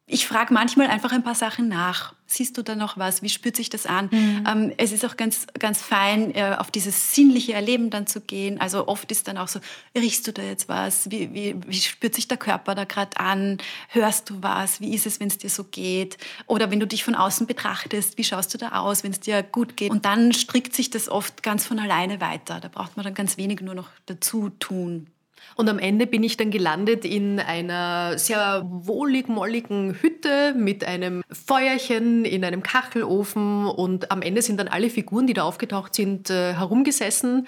[0.07, 2.13] ich frage manchmal einfach ein paar Sachen nach.
[2.27, 3.23] Siehst du da noch was?
[3.23, 4.11] Wie spürt sich das an?
[4.11, 4.45] Mhm.
[4.47, 8.61] Ähm, es ist auch ganz, ganz fein, äh, auf dieses sinnliche Erleben dann zu gehen.
[8.61, 9.61] Also oft ist dann auch so,
[9.97, 11.11] riechst du da jetzt was?
[11.11, 13.59] Wie, wie, wie spürt sich der Körper da gerade an?
[13.89, 14.81] Hörst du was?
[14.83, 16.19] Wie ist es, wenn es dir so geht?
[16.47, 19.43] Oder wenn du dich von außen betrachtest, wie schaust du da aus, wenn es dir
[19.43, 19.91] gut geht?
[19.91, 22.61] Und dann strickt sich das oft ganz von alleine weiter.
[22.61, 25.07] Da braucht man dann ganz wenig nur noch dazu tun.
[25.57, 32.25] Und am Ende bin ich dann gelandet in einer sehr wohlig-molligen Hütte mit einem Feuerchen
[32.25, 33.67] in einem Kachelofen.
[33.67, 37.47] Und am Ende sind dann alle Figuren, die da aufgetaucht sind, äh, herumgesessen.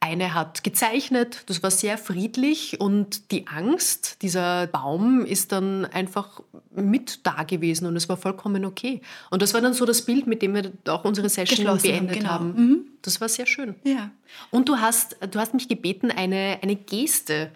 [0.00, 6.40] Eine hat gezeichnet, das war sehr friedlich und die Angst, dieser Baum ist dann einfach
[6.70, 9.00] mit da gewesen und es war vollkommen okay.
[9.30, 12.28] Und das war dann so das Bild, mit dem wir auch unsere Session beendet genau.
[12.28, 12.54] haben.
[12.54, 12.80] Mhm.
[13.02, 13.74] Das war sehr schön.
[13.82, 14.10] Ja.
[14.50, 17.50] Und du hast, du hast mich gebeten, eine, eine Geste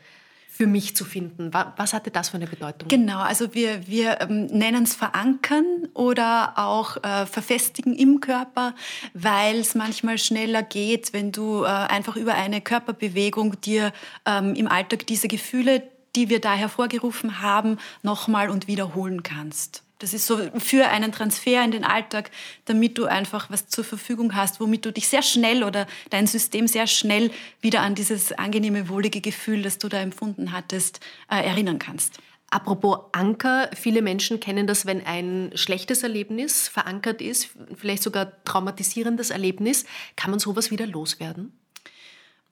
[0.55, 1.51] für mich zu finden.
[1.77, 2.87] Was hatte das für eine Bedeutung?
[2.89, 8.75] Genau, also wir, wir ähm, nennen es verankern oder auch äh, verfestigen im Körper,
[9.15, 13.93] weil es manchmal schneller geht, wenn du äh, einfach über eine Körperbewegung dir
[14.27, 15.85] ähm, im Alltag diese Gefühle,
[16.15, 19.83] die wir da hervorgerufen haben, nochmal und wiederholen kannst.
[20.03, 22.33] Das ist so für einen Transfer in den Alltag,
[22.65, 26.67] damit du einfach was zur Verfügung hast, womit du dich sehr schnell oder dein System
[26.67, 27.31] sehr schnell
[27.61, 30.99] wieder an dieses angenehme, wohlige Gefühl, das du da empfunden hattest,
[31.31, 32.19] äh, erinnern kannst.
[32.51, 39.31] Apropos Anker, viele Menschen kennen das, wenn ein schlechtes Erlebnis verankert ist, vielleicht sogar traumatisierendes
[39.31, 39.85] Erlebnis,
[40.17, 41.57] kann man sowas wieder loswerden?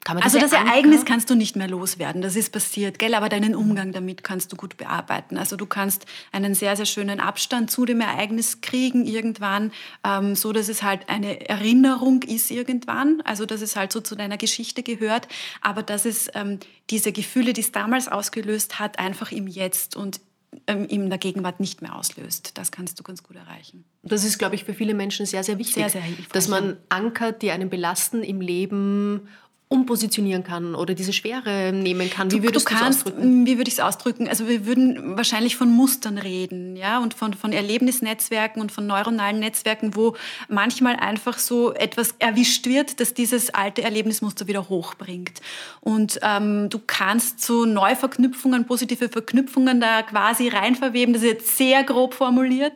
[0.04, 3.14] Das also das Ereignis kannst du nicht mehr loswerden, das ist passiert, gell?
[3.14, 5.36] aber deinen Umgang damit kannst du gut bearbeiten.
[5.36, 9.72] Also du kannst einen sehr, sehr schönen Abstand zu dem Ereignis kriegen irgendwann,
[10.02, 14.14] ähm, so dass es halt eine Erinnerung ist irgendwann, also dass es halt so zu
[14.14, 15.28] deiner Geschichte gehört,
[15.60, 20.20] aber dass es ähm, diese Gefühle, die es damals ausgelöst hat, einfach im Jetzt und
[20.66, 22.58] ähm, in der Gegenwart nicht mehr auslöst.
[22.58, 23.84] Das kannst du ganz gut erreichen.
[24.02, 27.42] Das ist, glaube ich, für viele Menschen sehr, sehr wichtig, sehr, sehr dass man ankert,
[27.42, 29.28] die einen belasten im Leben
[29.72, 32.32] umpositionieren kann oder diese Schwere nehmen kann?
[32.32, 33.46] Wie würdest du, du kannst, ausdrücken?
[33.46, 34.28] Wie würde ich es ausdrücken?
[34.28, 39.38] Also wir würden wahrscheinlich von Mustern reden, ja, und von, von Erlebnisnetzwerken und von neuronalen
[39.38, 40.16] Netzwerken, wo
[40.48, 45.40] manchmal einfach so etwas erwischt wird, dass dieses alte Erlebnismuster wieder hochbringt.
[45.80, 51.14] Und ähm, du kannst so Neuverknüpfungen, positive Verknüpfungen da quasi reinverweben.
[51.14, 52.72] Das ist jetzt sehr grob formuliert,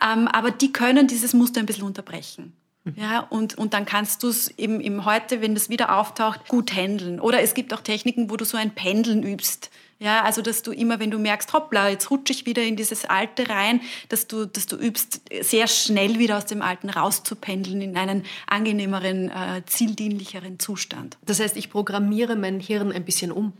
[0.00, 2.52] ähm, aber die können dieses Muster ein bisschen unterbrechen.
[2.94, 6.72] Ja, und, und dann kannst du es im, im heute, wenn das wieder auftaucht, gut
[6.72, 7.20] handeln.
[7.20, 9.70] Oder es gibt auch Techniken, wo du so ein Pendeln übst.
[9.98, 13.06] Ja, also dass du immer, wenn du merkst, hoppla, jetzt rutsche ich wieder in dieses
[13.06, 13.80] Alte rein,
[14.10, 19.30] dass du, dass du übst, sehr schnell wieder aus dem Alten rauszupendeln in einen angenehmeren,
[19.30, 21.16] äh, zieldienlicheren Zustand.
[21.24, 23.54] Das heißt, ich programmiere mein Hirn ein bisschen um.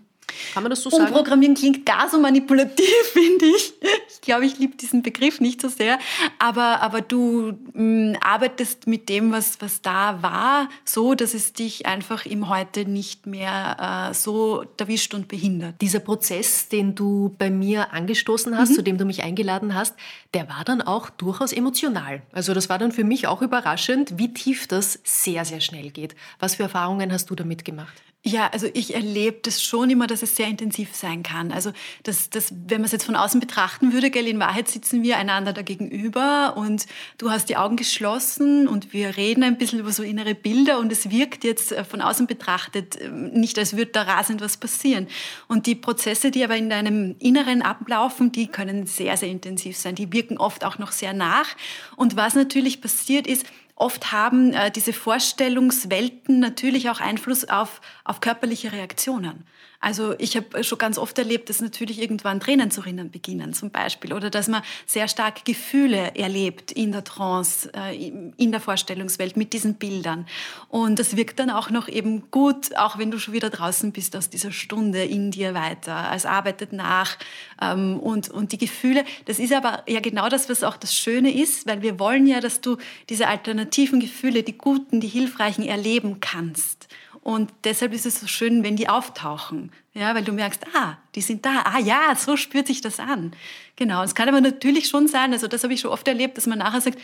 [0.54, 1.06] Kann man das so sagen?
[1.06, 3.74] Umprogrammieren klingt gar so manipulativ, finde ich.
[4.08, 5.98] Ich glaube, ich liebe diesen Begriff nicht so sehr.
[6.38, 11.52] Aber, aber du mh, mm, arbeitest mit dem, was, was da war, so, dass es
[11.52, 15.80] dich einfach im Heute nicht mehr äh, so erwischt und behindert.
[15.80, 18.74] Dieser Prozess, den du bei mir angestoßen hast, mhm.
[18.74, 19.94] zu dem du mich eingeladen hast,
[20.34, 22.22] der war dann auch durchaus emotional.
[22.32, 26.14] Also das war dann für mich auch überraschend, wie tief das sehr, sehr schnell geht.
[26.38, 27.94] Was für Erfahrungen hast du damit gemacht?
[28.28, 31.52] Ja, also ich erlebe das schon immer, dass es sehr intensiv sein kann.
[31.52, 31.70] Also
[32.02, 35.16] das, das, wenn man es jetzt von außen betrachten würde, gell, in Wahrheit sitzen wir
[35.16, 36.86] einander da gegenüber und
[37.18, 40.90] du hast die Augen geschlossen und wir reden ein bisschen über so innere Bilder und
[40.90, 45.06] es wirkt jetzt äh, von außen betrachtet äh, nicht, als würde da rasend was passieren.
[45.46, 49.94] Und die Prozesse, die aber in deinem Inneren ablaufen, die können sehr, sehr intensiv sein.
[49.94, 51.46] Die wirken oft auch noch sehr nach.
[51.94, 53.46] Und was natürlich passiert ist,
[53.76, 59.44] oft haben äh, diese Vorstellungswelten natürlich auch Einfluss auf, auf körperliche Reaktionen.
[59.86, 63.70] Also ich habe schon ganz oft erlebt, dass natürlich irgendwann Tränen zu rinnen beginnen zum
[63.70, 69.36] Beispiel oder dass man sehr stark Gefühle erlebt in der Trance, äh, in der Vorstellungswelt
[69.36, 70.26] mit diesen Bildern.
[70.70, 74.16] Und das wirkt dann auch noch eben gut, auch wenn du schon wieder draußen bist
[74.16, 76.10] aus dieser Stunde in dir weiter.
[76.12, 77.16] Es arbeitet nach
[77.62, 81.32] ähm, und, und die Gefühle, das ist aber ja genau das, was auch das Schöne
[81.32, 82.76] ist, weil wir wollen ja, dass du
[83.08, 86.88] diese alternativen Gefühle, die guten, die hilfreichen erleben kannst.
[87.26, 89.72] Und deshalb ist es so schön, wenn die auftauchen.
[89.94, 91.64] Ja, weil du merkst, ah, die sind da.
[91.64, 93.32] Ah ja, so spürt sich das an.
[93.74, 94.04] Genau.
[94.04, 96.60] Es kann aber natürlich schon sein, also das habe ich schon oft erlebt, dass man
[96.60, 97.00] nachher sagt,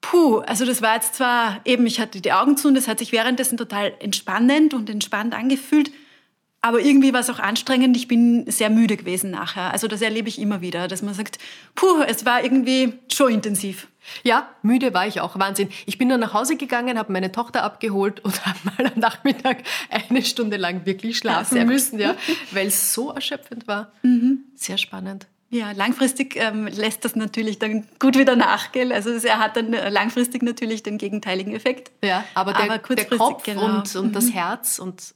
[0.00, 2.98] puh, also das war jetzt zwar eben, ich hatte die Augen zu und das hat
[2.98, 5.92] sich währenddessen total entspannend und entspannt angefühlt,
[6.64, 7.94] aber irgendwie war es auch anstrengend.
[7.94, 9.70] Ich bin sehr müde gewesen nachher.
[9.70, 11.36] Also das erlebe ich immer wieder, dass man sagt,
[11.74, 13.88] puh, es war irgendwie schon intensiv.
[14.22, 15.38] Ja, müde war ich auch.
[15.38, 15.68] Wahnsinn.
[15.84, 19.58] Ich bin dann nach Hause gegangen, habe meine Tochter abgeholt und habe mal am Nachmittag
[20.08, 22.14] eine Stunde lang wirklich schlafen ja, müssen, ja,
[22.52, 23.92] weil es so erschöpfend war.
[24.02, 24.44] Mhm.
[24.54, 25.26] Sehr spannend.
[25.50, 28.90] Ja, langfristig ähm, lässt das natürlich dann gut wieder nach, gell?
[28.90, 31.92] Also er hat dann äh, langfristig natürlich den gegenteiligen Effekt.
[32.02, 33.66] Ja, aber der, aber der Kopf genau.
[33.66, 34.12] und, und mhm.
[34.12, 35.14] das Herz und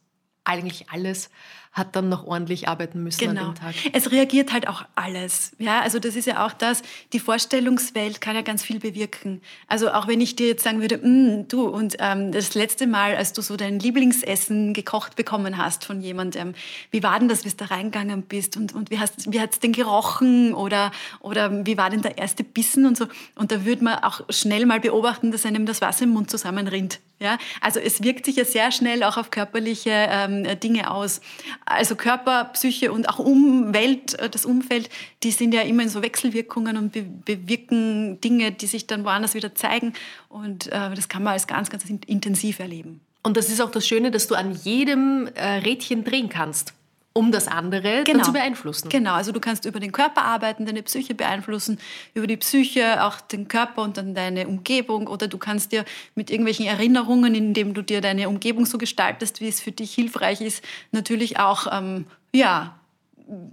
[0.48, 1.30] eigentlich alles
[1.72, 3.48] hat dann noch ordentlich arbeiten müssen genau.
[3.48, 3.74] an dem Tag.
[3.92, 5.52] Es reagiert halt auch alles.
[5.58, 9.40] Ja, also das ist ja auch das, die Vorstellungswelt kann ja ganz viel bewirken.
[9.66, 13.16] Also auch wenn ich dir jetzt sagen würde, mm, du, und ähm, das letzte Mal,
[13.16, 16.54] als du so dein Lieblingsessen gekocht bekommen hast von jemandem,
[16.90, 19.52] wie war denn das, wie du da reingegangen bist und, und wie, hast, wie hat
[19.52, 20.90] es denn gerochen oder,
[21.20, 23.06] oder wie war denn der erste Bissen und so.
[23.34, 27.00] Und da würde man auch schnell mal beobachten, dass einem das Wasser im Mund zusammenrinnt.
[27.20, 31.20] Ja, also es wirkt sich ja sehr schnell auch auf körperliche ähm, Dinge aus.
[31.68, 34.88] Also Körper, Psyche und auch Umwelt, äh, das Umfeld,
[35.22, 39.34] die sind ja immer in so Wechselwirkungen und be bewirken Dinge, die sich dann woanders
[39.34, 39.92] wieder zeigen.
[40.28, 43.00] Und äh, das kann man als ganz, ganz intensiv erleben.
[43.22, 46.72] Und das ist auch das Schöne, dass du an jedem äh, Rädchen drehen kannst
[47.12, 48.22] um das andere genau.
[48.22, 48.88] zu beeinflussen.
[48.88, 51.78] Genau, also du kannst über den Körper arbeiten, deine Psyche beeinflussen,
[52.14, 55.84] über die Psyche auch den Körper und dann deine Umgebung oder du kannst dir
[56.14, 60.40] mit irgendwelchen Erinnerungen, indem du dir deine Umgebung so gestaltest, wie es für dich hilfreich
[60.40, 62.78] ist, natürlich auch ähm, ja,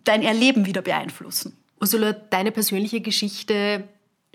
[0.03, 1.57] dein Erleben wieder beeinflussen.
[1.79, 3.83] Ursula, deine persönliche Geschichte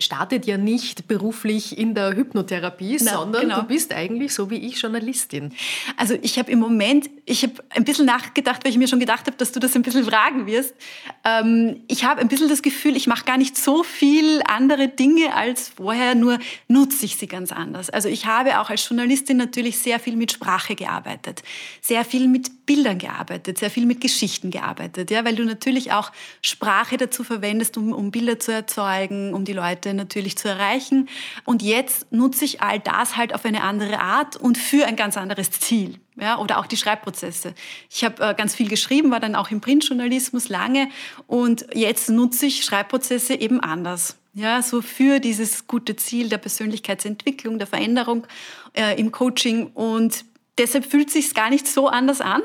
[0.01, 3.61] startet ja nicht beruflich in der Hypnotherapie, Na, sondern genau.
[3.61, 5.53] du bist eigentlich so wie ich Journalistin.
[5.97, 9.27] Also ich habe im Moment, ich habe ein bisschen nachgedacht, weil ich mir schon gedacht
[9.27, 10.75] habe, dass du das ein bisschen fragen wirst.
[11.23, 15.35] Ähm, ich habe ein bisschen das Gefühl, ich mache gar nicht so viel andere Dinge
[15.35, 17.89] als vorher, nur nutze ich sie ganz anders.
[17.89, 21.43] Also ich habe auch als Journalistin natürlich sehr viel mit Sprache gearbeitet,
[21.81, 26.11] sehr viel mit Bildern gearbeitet, sehr viel mit Geschichten gearbeitet, ja, weil du natürlich auch
[26.41, 31.09] Sprache dazu verwendest, um, um Bilder zu erzeugen, um die Leute natürlich zu erreichen.
[31.45, 35.17] Und jetzt nutze ich all das halt auf eine andere Art und für ein ganz
[35.17, 35.99] anderes Ziel.
[36.19, 37.55] Ja, oder auch die Schreibprozesse.
[37.89, 40.89] Ich habe äh, ganz viel geschrieben, war dann auch im Printjournalismus lange
[41.25, 44.17] und jetzt nutze ich Schreibprozesse eben anders.
[44.33, 48.27] Ja, so für dieses gute Ziel der Persönlichkeitsentwicklung, der Veränderung
[48.73, 50.23] äh, im Coaching und
[50.57, 52.41] deshalb fühlt es sich gar nicht so anders an.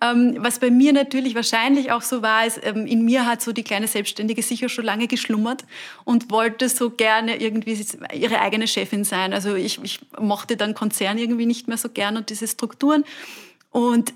[0.00, 3.52] Ähm, was bei mir natürlich wahrscheinlich auch so war, ist, ähm, in mir hat so
[3.52, 5.64] die kleine Selbstständige sicher schon lange geschlummert
[6.04, 7.84] und wollte so gerne irgendwie
[8.14, 9.32] ihre eigene Chefin sein.
[9.32, 13.04] Also ich, ich mochte dann Konzern irgendwie nicht mehr so gern und diese Strukturen.
[13.70, 14.14] Und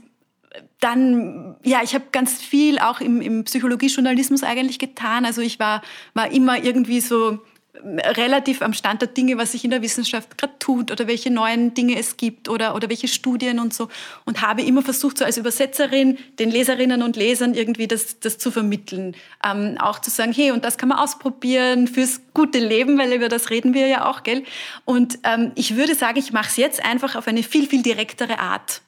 [0.80, 5.24] dann, ja, ich habe ganz viel auch im, im Psychologiejournalismus eigentlich getan.
[5.24, 5.82] Also ich war,
[6.14, 7.38] war immer irgendwie so
[7.74, 11.72] relativ am Stand der Dinge, was sich in der Wissenschaft gerade tut oder welche neuen
[11.72, 13.88] Dinge es gibt oder, oder welche Studien und so.
[14.26, 18.50] Und habe immer versucht, so als Übersetzerin den Leserinnen und Lesern irgendwie das, das zu
[18.50, 19.16] vermitteln.
[19.44, 23.28] Ähm, auch zu sagen, hey, und das kann man ausprobieren fürs gute Leben, weil über
[23.28, 24.44] das reden wir ja auch, gell?
[24.84, 28.38] Und ähm, ich würde sagen, ich mache es jetzt einfach auf eine viel, viel direktere
[28.38, 28.82] Art.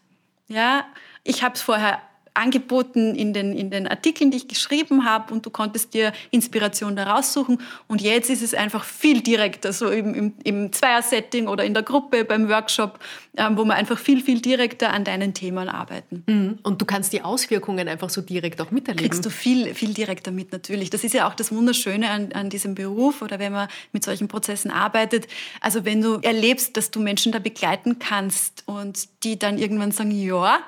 [0.49, 0.85] Ja,
[1.23, 2.03] ich habe es vorher
[2.35, 6.97] angeboten in den, in den Artikeln, die ich geschrieben habe und du konntest dir Inspiration
[6.97, 7.61] daraus suchen.
[7.87, 11.85] Und jetzt ist es einfach viel direkter, so im, im, im Zweier-Setting oder in der
[11.85, 12.99] Gruppe, beim Workshop,
[13.37, 16.25] ähm, wo wir einfach viel, viel direkter an deinen Themen arbeiten.
[16.27, 16.59] Mhm.
[16.65, 19.11] Und du kannst die Auswirkungen einfach so direkt auch miterleben.
[19.11, 20.91] Kriegst du viel, viel direkter mit natürlich.
[20.91, 24.27] Das ist ja auch das Wunderschöne an, an diesem Beruf oder wenn man mit solchen
[24.27, 25.29] Prozessen arbeitet.
[25.61, 30.11] Also wenn du erlebst, dass du Menschen da begleiten kannst und die dann irgendwann sagen,
[30.11, 30.59] ja,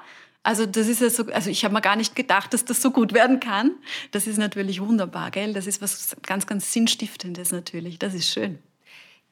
[0.46, 2.92] also das ist ja so, also ich habe mir gar nicht gedacht, dass das so
[2.92, 3.72] gut werden kann.
[4.12, 5.52] Das ist natürlich wunderbar, gell?
[5.52, 7.98] Das ist was ganz, ganz Sinnstiftendes natürlich.
[7.98, 8.60] Das ist schön.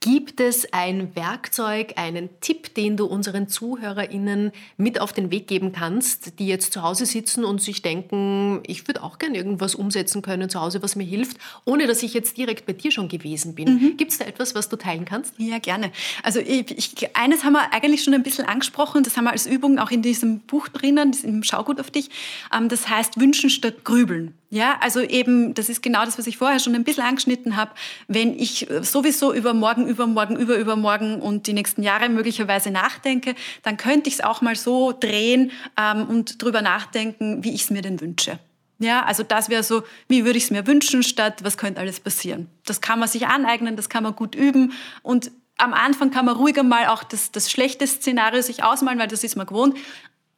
[0.01, 5.73] Gibt es ein Werkzeug, einen Tipp, den du unseren ZuhörerInnen mit auf den Weg geben
[5.73, 10.21] kannst, die jetzt zu Hause sitzen und sich denken, ich würde auch gerne irgendwas umsetzen
[10.21, 13.55] können zu Hause, was mir hilft, ohne dass ich jetzt direkt bei dir schon gewesen
[13.55, 13.77] bin?
[13.77, 13.97] Mhm.
[13.97, 15.35] Gibt es da etwas, was du teilen kannst?
[15.39, 15.91] Ja, gerne.
[16.23, 19.47] Also ich, ich, eines haben wir eigentlich schon ein bisschen angesprochen, das haben wir als
[19.47, 22.11] Übung auch in diesem Buch drinnen, im Schaugut auf dich.
[22.55, 24.35] Ähm, das heißt Wünschen statt Grübeln.
[24.55, 27.73] Ja, also eben, das ist genau das, was ich vorher schon ein bisschen angeschnitten habe.
[28.07, 33.35] Wenn ich sowieso übermorgen, übermorgen, über übermorgen und die nächsten Jahre möglicherweise nachdenke,
[33.65, 37.71] dann könnte ich es auch mal so drehen ähm, und drüber nachdenken, wie ich es
[37.71, 38.39] mir denn wünsche.
[38.79, 41.99] Ja, also das wäre so, wie würde ich es mir wünschen, statt was könnte alles
[41.99, 42.49] passieren.
[42.65, 46.37] Das kann man sich aneignen, das kann man gut üben und am Anfang kann man
[46.37, 49.77] ruhiger mal auch das, das schlechte Szenario sich ausmalen, weil das ist man gewohnt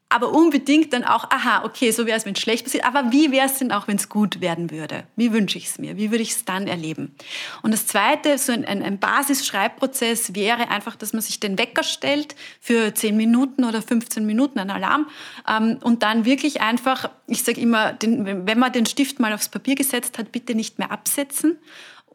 [0.09, 3.33] aber unbedingt dann auch, aha, okay, so wäre es, wenn es schlecht passiert, aber wie
[3.33, 5.05] wäre es denn auch, wenn es gut werden würde?
[5.17, 5.97] Wie wünsche ich es mir?
[5.97, 7.17] Wie würde ich es dann erleben?
[7.63, 11.83] Und das Zweite, so ein, ein, ein Basisschreibprozess wäre einfach, dass man sich den Wecker
[11.83, 15.09] stellt für 10 Minuten oder 15 Minuten, ein Alarm,
[15.49, 19.49] ähm, und dann wirklich einfach, ich sage immer, den, wenn man den Stift mal aufs
[19.49, 21.59] Papier gesetzt hat, bitte nicht mehr absetzen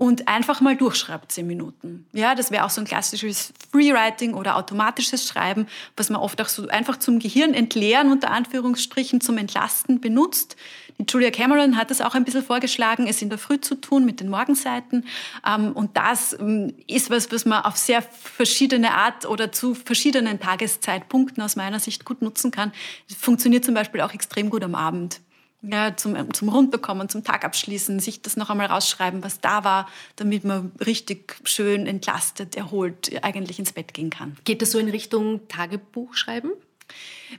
[0.01, 2.07] und einfach mal durchschreibt, zehn Minuten.
[2.11, 6.47] Ja, das wäre auch so ein klassisches Freewriting oder automatisches Schreiben, was man oft auch
[6.47, 10.55] so einfach zum Gehirn entleeren, unter Anführungsstrichen, zum Entlasten benutzt.
[10.97, 14.03] Die Julia Cameron hat das auch ein bisschen vorgeschlagen, es in der Früh zu tun
[14.03, 15.05] mit den Morgenseiten.
[15.47, 20.39] Ähm, und das ähm, ist was, was man auf sehr verschiedene Art oder zu verschiedenen
[20.39, 22.71] Tageszeitpunkten aus meiner Sicht gut nutzen kann.
[23.07, 25.21] Das funktioniert zum Beispiel auch extrem gut am Abend
[25.61, 29.87] ja, zum, zum Rundbekommen, zum Tag abschließen, sich das noch einmal rausschreiben, was da war,
[30.15, 34.37] damit man richtig schön entlastet, erholt eigentlich ins Bett gehen kann.
[34.43, 36.51] Geht das so in Richtung Tagebuch schreiben?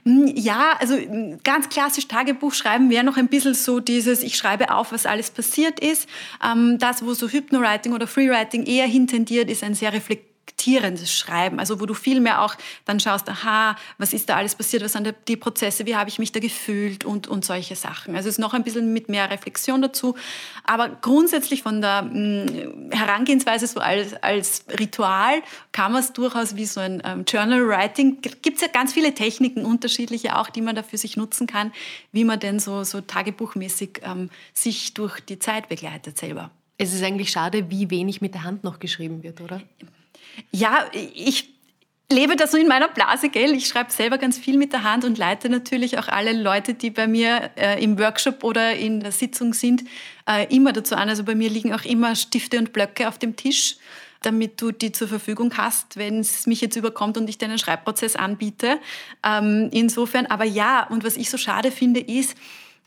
[0.03, 4.37] Hm, ja, also hm, ganz klassisch Tagebuch schreiben wäre noch ein bisschen so dieses, ich
[4.37, 6.07] schreibe auf, was alles passiert ist.
[6.43, 10.32] Ähm, das, wo so Hypnowriting oder Freewriting eher hintendiert, ist ein sehr reflektiert
[10.63, 14.55] reflektierendes Schreiben, also wo du viel mehr auch dann schaust, aha, was ist da alles
[14.55, 18.15] passiert, was sind die Prozesse, wie habe ich mich da gefühlt und, und solche Sachen.
[18.15, 20.15] Also es ist noch ein bisschen mit mehr Reflexion dazu,
[20.63, 25.41] aber grundsätzlich von der mh, hm, Herangehensweise so als, als Ritual
[25.71, 29.13] kann man es durchaus wie so ein ähm, Journal Writing, gibt es ja ganz viele
[29.13, 31.71] Techniken, unterschiedliche auch, die man dafür sich nutzen kann,
[32.11, 36.51] wie man denn so, so tagebuchmäßig ähm, sich durch die Zeit begleitet selber.
[36.77, 39.61] Es ist eigentlich schade, wie wenig mit der Hand noch geschrieben wird, oder?
[40.51, 41.53] Ja, ich
[42.11, 43.53] lebe da so in meiner Blase, gell?
[43.53, 46.89] Ich schreibe selber ganz viel mit der Hand und leite natürlich auch alle Leute, die
[46.89, 49.83] bei mir äh, im Workshop oder in der Sitzung sind,
[50.27, 51.09] äh, immer dazu an.
[51.09, 53.77] Also bei mir liegen auch immer Stifte und Blöcke auf dem Tisch,
[54.21, 57.59] damit du die zur Verfügung hast, wenn es mich jetzt überkommt und ich dir einen
[57.59, 58.79] Schreibprozess anbiete.
[59.25, 62.35] Ähm, insofern, aber ja, und was ich so schade finde, ist,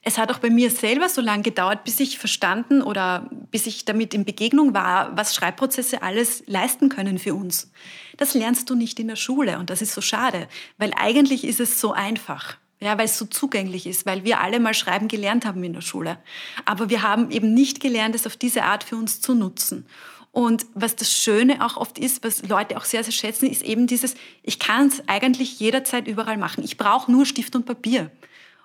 [0.07, 3.85] es hat auch bei mir selber so lange gedauert, bis ich verstanden oder bis ich
[3.87, 7.73] damit in Begegnung war, was Schreibprozesse alles leisten können für uns.
[8.17, 10.47] Das lernst du nicht in der Schule und das ist so schade,
[10.79, 12.57] weil eigentlich ist es so einfach.
[12.79, 15.81] Ja, weil es so zugänglich ist, weil wir alle mal schreiben gelernt haben in der
[15.81, 16.19] Schule.
[16.67, 19.87] Aber wir haben eben nicht gelernt, es auf diese Art für uns zu nutzen.
[20.31, 23.87] Und was das Schöne auch oft ist, was Leute auch sehr, sehr schätzen, ist eben
[23.87, 26.63] dieses, ich kann es eigentlich jederzeit überall machen.
[26.63, 28.11] Ich brauche nur Stift und Papier.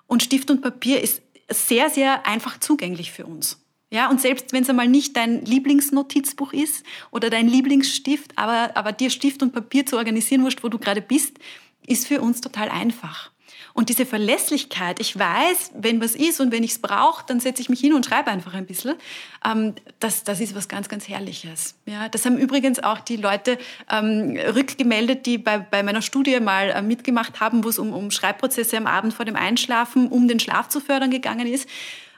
[0.06, 1.22] Und Stift und Papier ist
[1.54, 3.58] sehr, sehr einfach zugänglich für uns.
[3.90, 8.92] Ja, und selbst wenn es einmal nicht dein Lieblingsnotizbuch ist oder dein Lieblingsstift, aber, aber
[8.92, 11.38] dir Stift und Papier zu organisieren, wurscht, wo du gerade bist,
[11.86, 13.30] ist für uns total einfach.
[13.74, 17.62] Und diese Verlässlichkeit, ich weiß, wenn was ist und wenn ich es brauche, dann setze
[17.62, 18.96] ich mich hin und schreibe einfach ein bisschen.
[19.44, 21.74] Ähm, das, das ist was ganz, ganz Herrliches.
[21.86, 23.58] Ja, das haben übrigens auch die Leute
[23.90, 28.10] ähm, rückgemeldet, die bei, bei meiner Studie mal äh, mitgemacht haben, wo es um, um
[28.10, 31.68] Schreibprozesse am Abend vor dem Einschlafen, um den Schlaf zu fördern gegangen ist.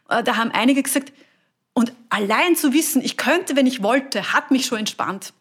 [0.08, 1.12] Äh, da haben einige gesagt,
[1.72, 5.32] und allein zu wissen, ich könnte, wenn ich wollte, hat mich schon entspannt.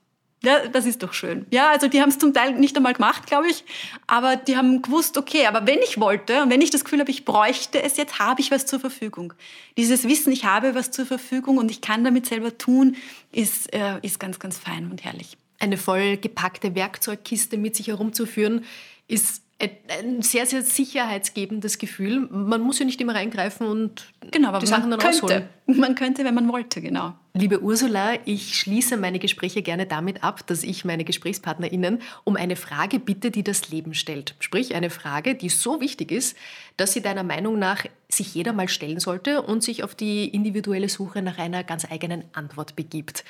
[0.45, 1.45] Ja, das ist doch schön.
[1.51, 3.63] Ja, also die haben es zum Teil nicht einmal gemacht, glaube ich,
[4.07, 7.11] aber die haben gewusst, okay, aber wenn ich wollte und wenn ich das Gefühl habe,
[7.11, 9.33] ich bräuchte es jetzt, habe ich was zur Verfügung.
[9.77, 12.97] Dieses Wissen, ich habe was zur Verfügung und ich kann damit selber tun,
[13.31, 15.37] ist, äh, ist ganz, ganz fein und herrlich.
[15.59, 18.65] Eine voll gepackte Werkzeugkiste mit sich herumzuführen,
[19.07, 19.42] ist
[19.89, 22.27] ein sehr, sehr sicherheitsgebendes Gefühl.
[22.29, 25.21] Man muss ja nicht immer reingreifen und genau, aber die Sachen dann könnte.
[25.21, 25.49] rausholen.
[25.65, 27.13] Man könnte, wenn man wollte, genau.
[27.33, 32.55] Liebe Ursula, ich schließe meine Gespräche gerne damit ab, dass ich meine GesprächspartnerInnen um eine
[32.55, 34.35] Frage bitte, die das Leben stellt.
[34.39, 36.37] Sprich, eine Frage, die so wichtig ist,
[36.77, 40.89] dass sie deiner Meinung nach sich jeder mal stellen sollte und sich auf die individuelle
[40.89, 43.23] Suche nach einer ganz eigenen Antwort begibt.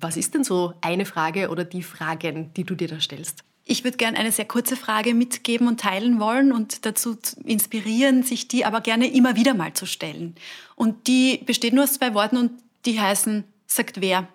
[0.00, 3.42] Was ist denn so eine Frage oder die Fragen, die du dir da stellst?
[3.70, 8.48] Ich würde gerne eine sehr kurze Frage mitgeben und teilen wollen und dazu inspirieren, sich
[8.48, 10.34] die aber gerne immer wieder mal zu stellen.
[10.74, 12.52] Und die besteht nur aus zwei Worten und
[12.86, 14.26] die heißen, sagt wer.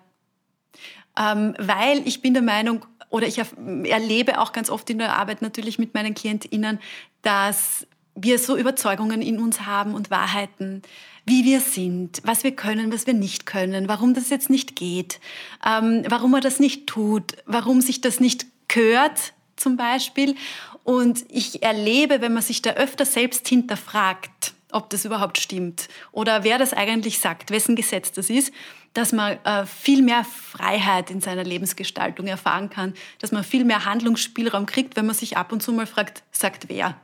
[1.18, 5.42] ähm, weil ich bin der Meinung, oder ich erlebe auch ganz oft in der Arbeit
[5.42, 6.80] natürlich mit meinen KlientInnen,
[7.22, 10.82] dass wir so Überzeugungen in uns haben und Wahrheiten,
[11.26, 15.20] wie wir sind, was wir können, was wir nicht können, warum das jetzt nicht geht,
[15.66, 20.34] ähm, warum man das nicht tut, warum sich das nicht gehört zum Beispiel.
[20.82, 26.42] Und ich erlebe, wenn man sich da öfter selbst hinterfragt, ob das überhaupt stimmt oder
[26.42, 28.52] wer das eigentlich sagt, wessen Gesetz das ist,
[28.92, 33.84] dass man äh, viel mehr Freiheit in seiner Lebensgestaltung erfahren kann, dass man viel mehr
[33.84, 36.96] Handlungsspielraum kriegt, wenn man sich ab und zu mal fragt, sagt wer.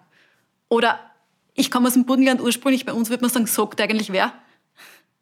[0.68, 0.98] Oder
[1.54, 4.32] ich komme aus dem Burgenland ursprünglich, bei uns würde man sagen, sagt eigentlich wer.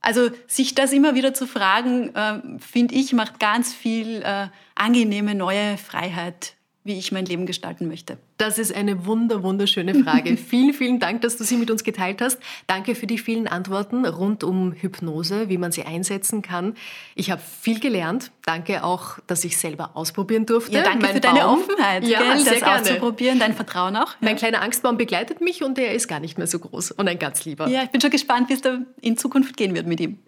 [0.01, 5.35] Also sich das immer wieder zu fragen, äh, finde ich, macht ganz viel äh, angenehme
[5.35, 6.55] neue Freiheit
[6.89, 8.19] wie ich mein Leben gestalten möchte?
[8.39, 10.37] Das ist eine wunder, wunderschöne Frage.
[10.49, 12.41] vielen, vielen Dank, dass du sie mit uns geteilt hast.
[12.67, 16.75] Danke für die vielen Antworten rund um Hypnose, wie man sie einsetzen kann.
[17.15, 18.33] Ich habe viel gelernt.
[18.45, 20.73] Danke auch, dass ich selber ausprobieren durfte.
[20.73, 21.35] Ja, danke mein für Baum.
[21.35, 22.81] deine Offenheit, ja, gell, das gerne.
[22.81, 24.15] auszuprobieren, dein Vertrauen auch.
[24.21, 27.19] Mein kleiner Angstbaum begleitet mich und er ist gar nicht mehr so groß und ein
[27.19, 27.69] ganz lieber.
[27.69, 30.19] Ja, ich bin schon gespannt, wie es da in Zukunft gehen wird mit ihm.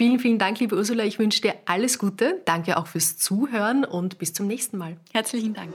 [0.00, 1.04] Vielen, vielen Dank, liebe Ursula.
[1.04, 2.40] Ich wünsche dir alles Gute.
[2.46, 4.96] Danke auch fürs Zuhören und bis zum nächsten Mal.
[5.12, 5.74] Herzlichen Dank.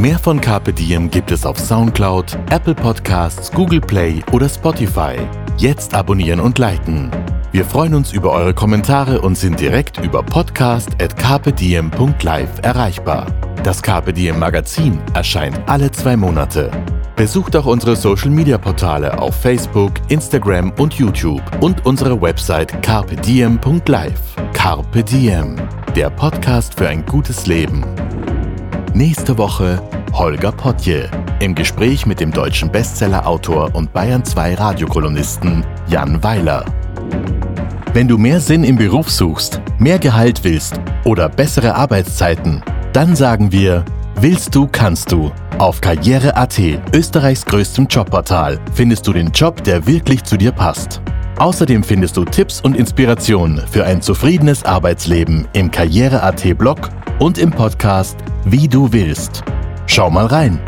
[0.00, 5.14] Mehr von Carpe Diem gibt es auf Soundcloud, Apple Podcasts, Google Play oder Spotify.
[5.60, 7.10] Jetzt abonnieren und liken.
[7.52, 13.26] Wir freuen uns über eure Kommentare und sind direkt über podcast.carpediem.live erreichbar.
[13.62, 16.70] Das Diem Magazin erscheint alle zwei Monate.
[17.14, 24.36] Besucht auch unsere Social Media Portale auf Facebook, Instagram und YouTube und unsere Website carpediem.live.
[24.54, 25.56] Carpe Diem,
[25.94, 27.84] der Podcast für ein gutes Leben.
[28.94, 29.80] Nächste Woche
[30.12, 36.64] Holger Potje im Gespräch mit dem deutschen Bestsellerautor und Bayern 2 Radiokolumnisten Jan Weiler.
[37.94, 42.62] Wenn du mehr Sinn im Beruf suchst, mehr Gehalt willst oder bessere Arbeitszeiten,
[42.92, 43.84] dann sagen wir,
[44.16, 45.30] willst du, kannst du.
[45.58, 46.60] Auf Karriere.at,
[46.92, 51.00] Österreichs größtem Jobportal, findest du den Job, der wirklich zu dir passt.
[51.38, 57.50] Außerdem findest du Tipps und Inspirationen für ein zufriedenes Arbeitsleben im Karriere.at Blog und im
[57.50, 59.44] Podcast Wie du willst.
[59.86, 60.58] Schau mal rein.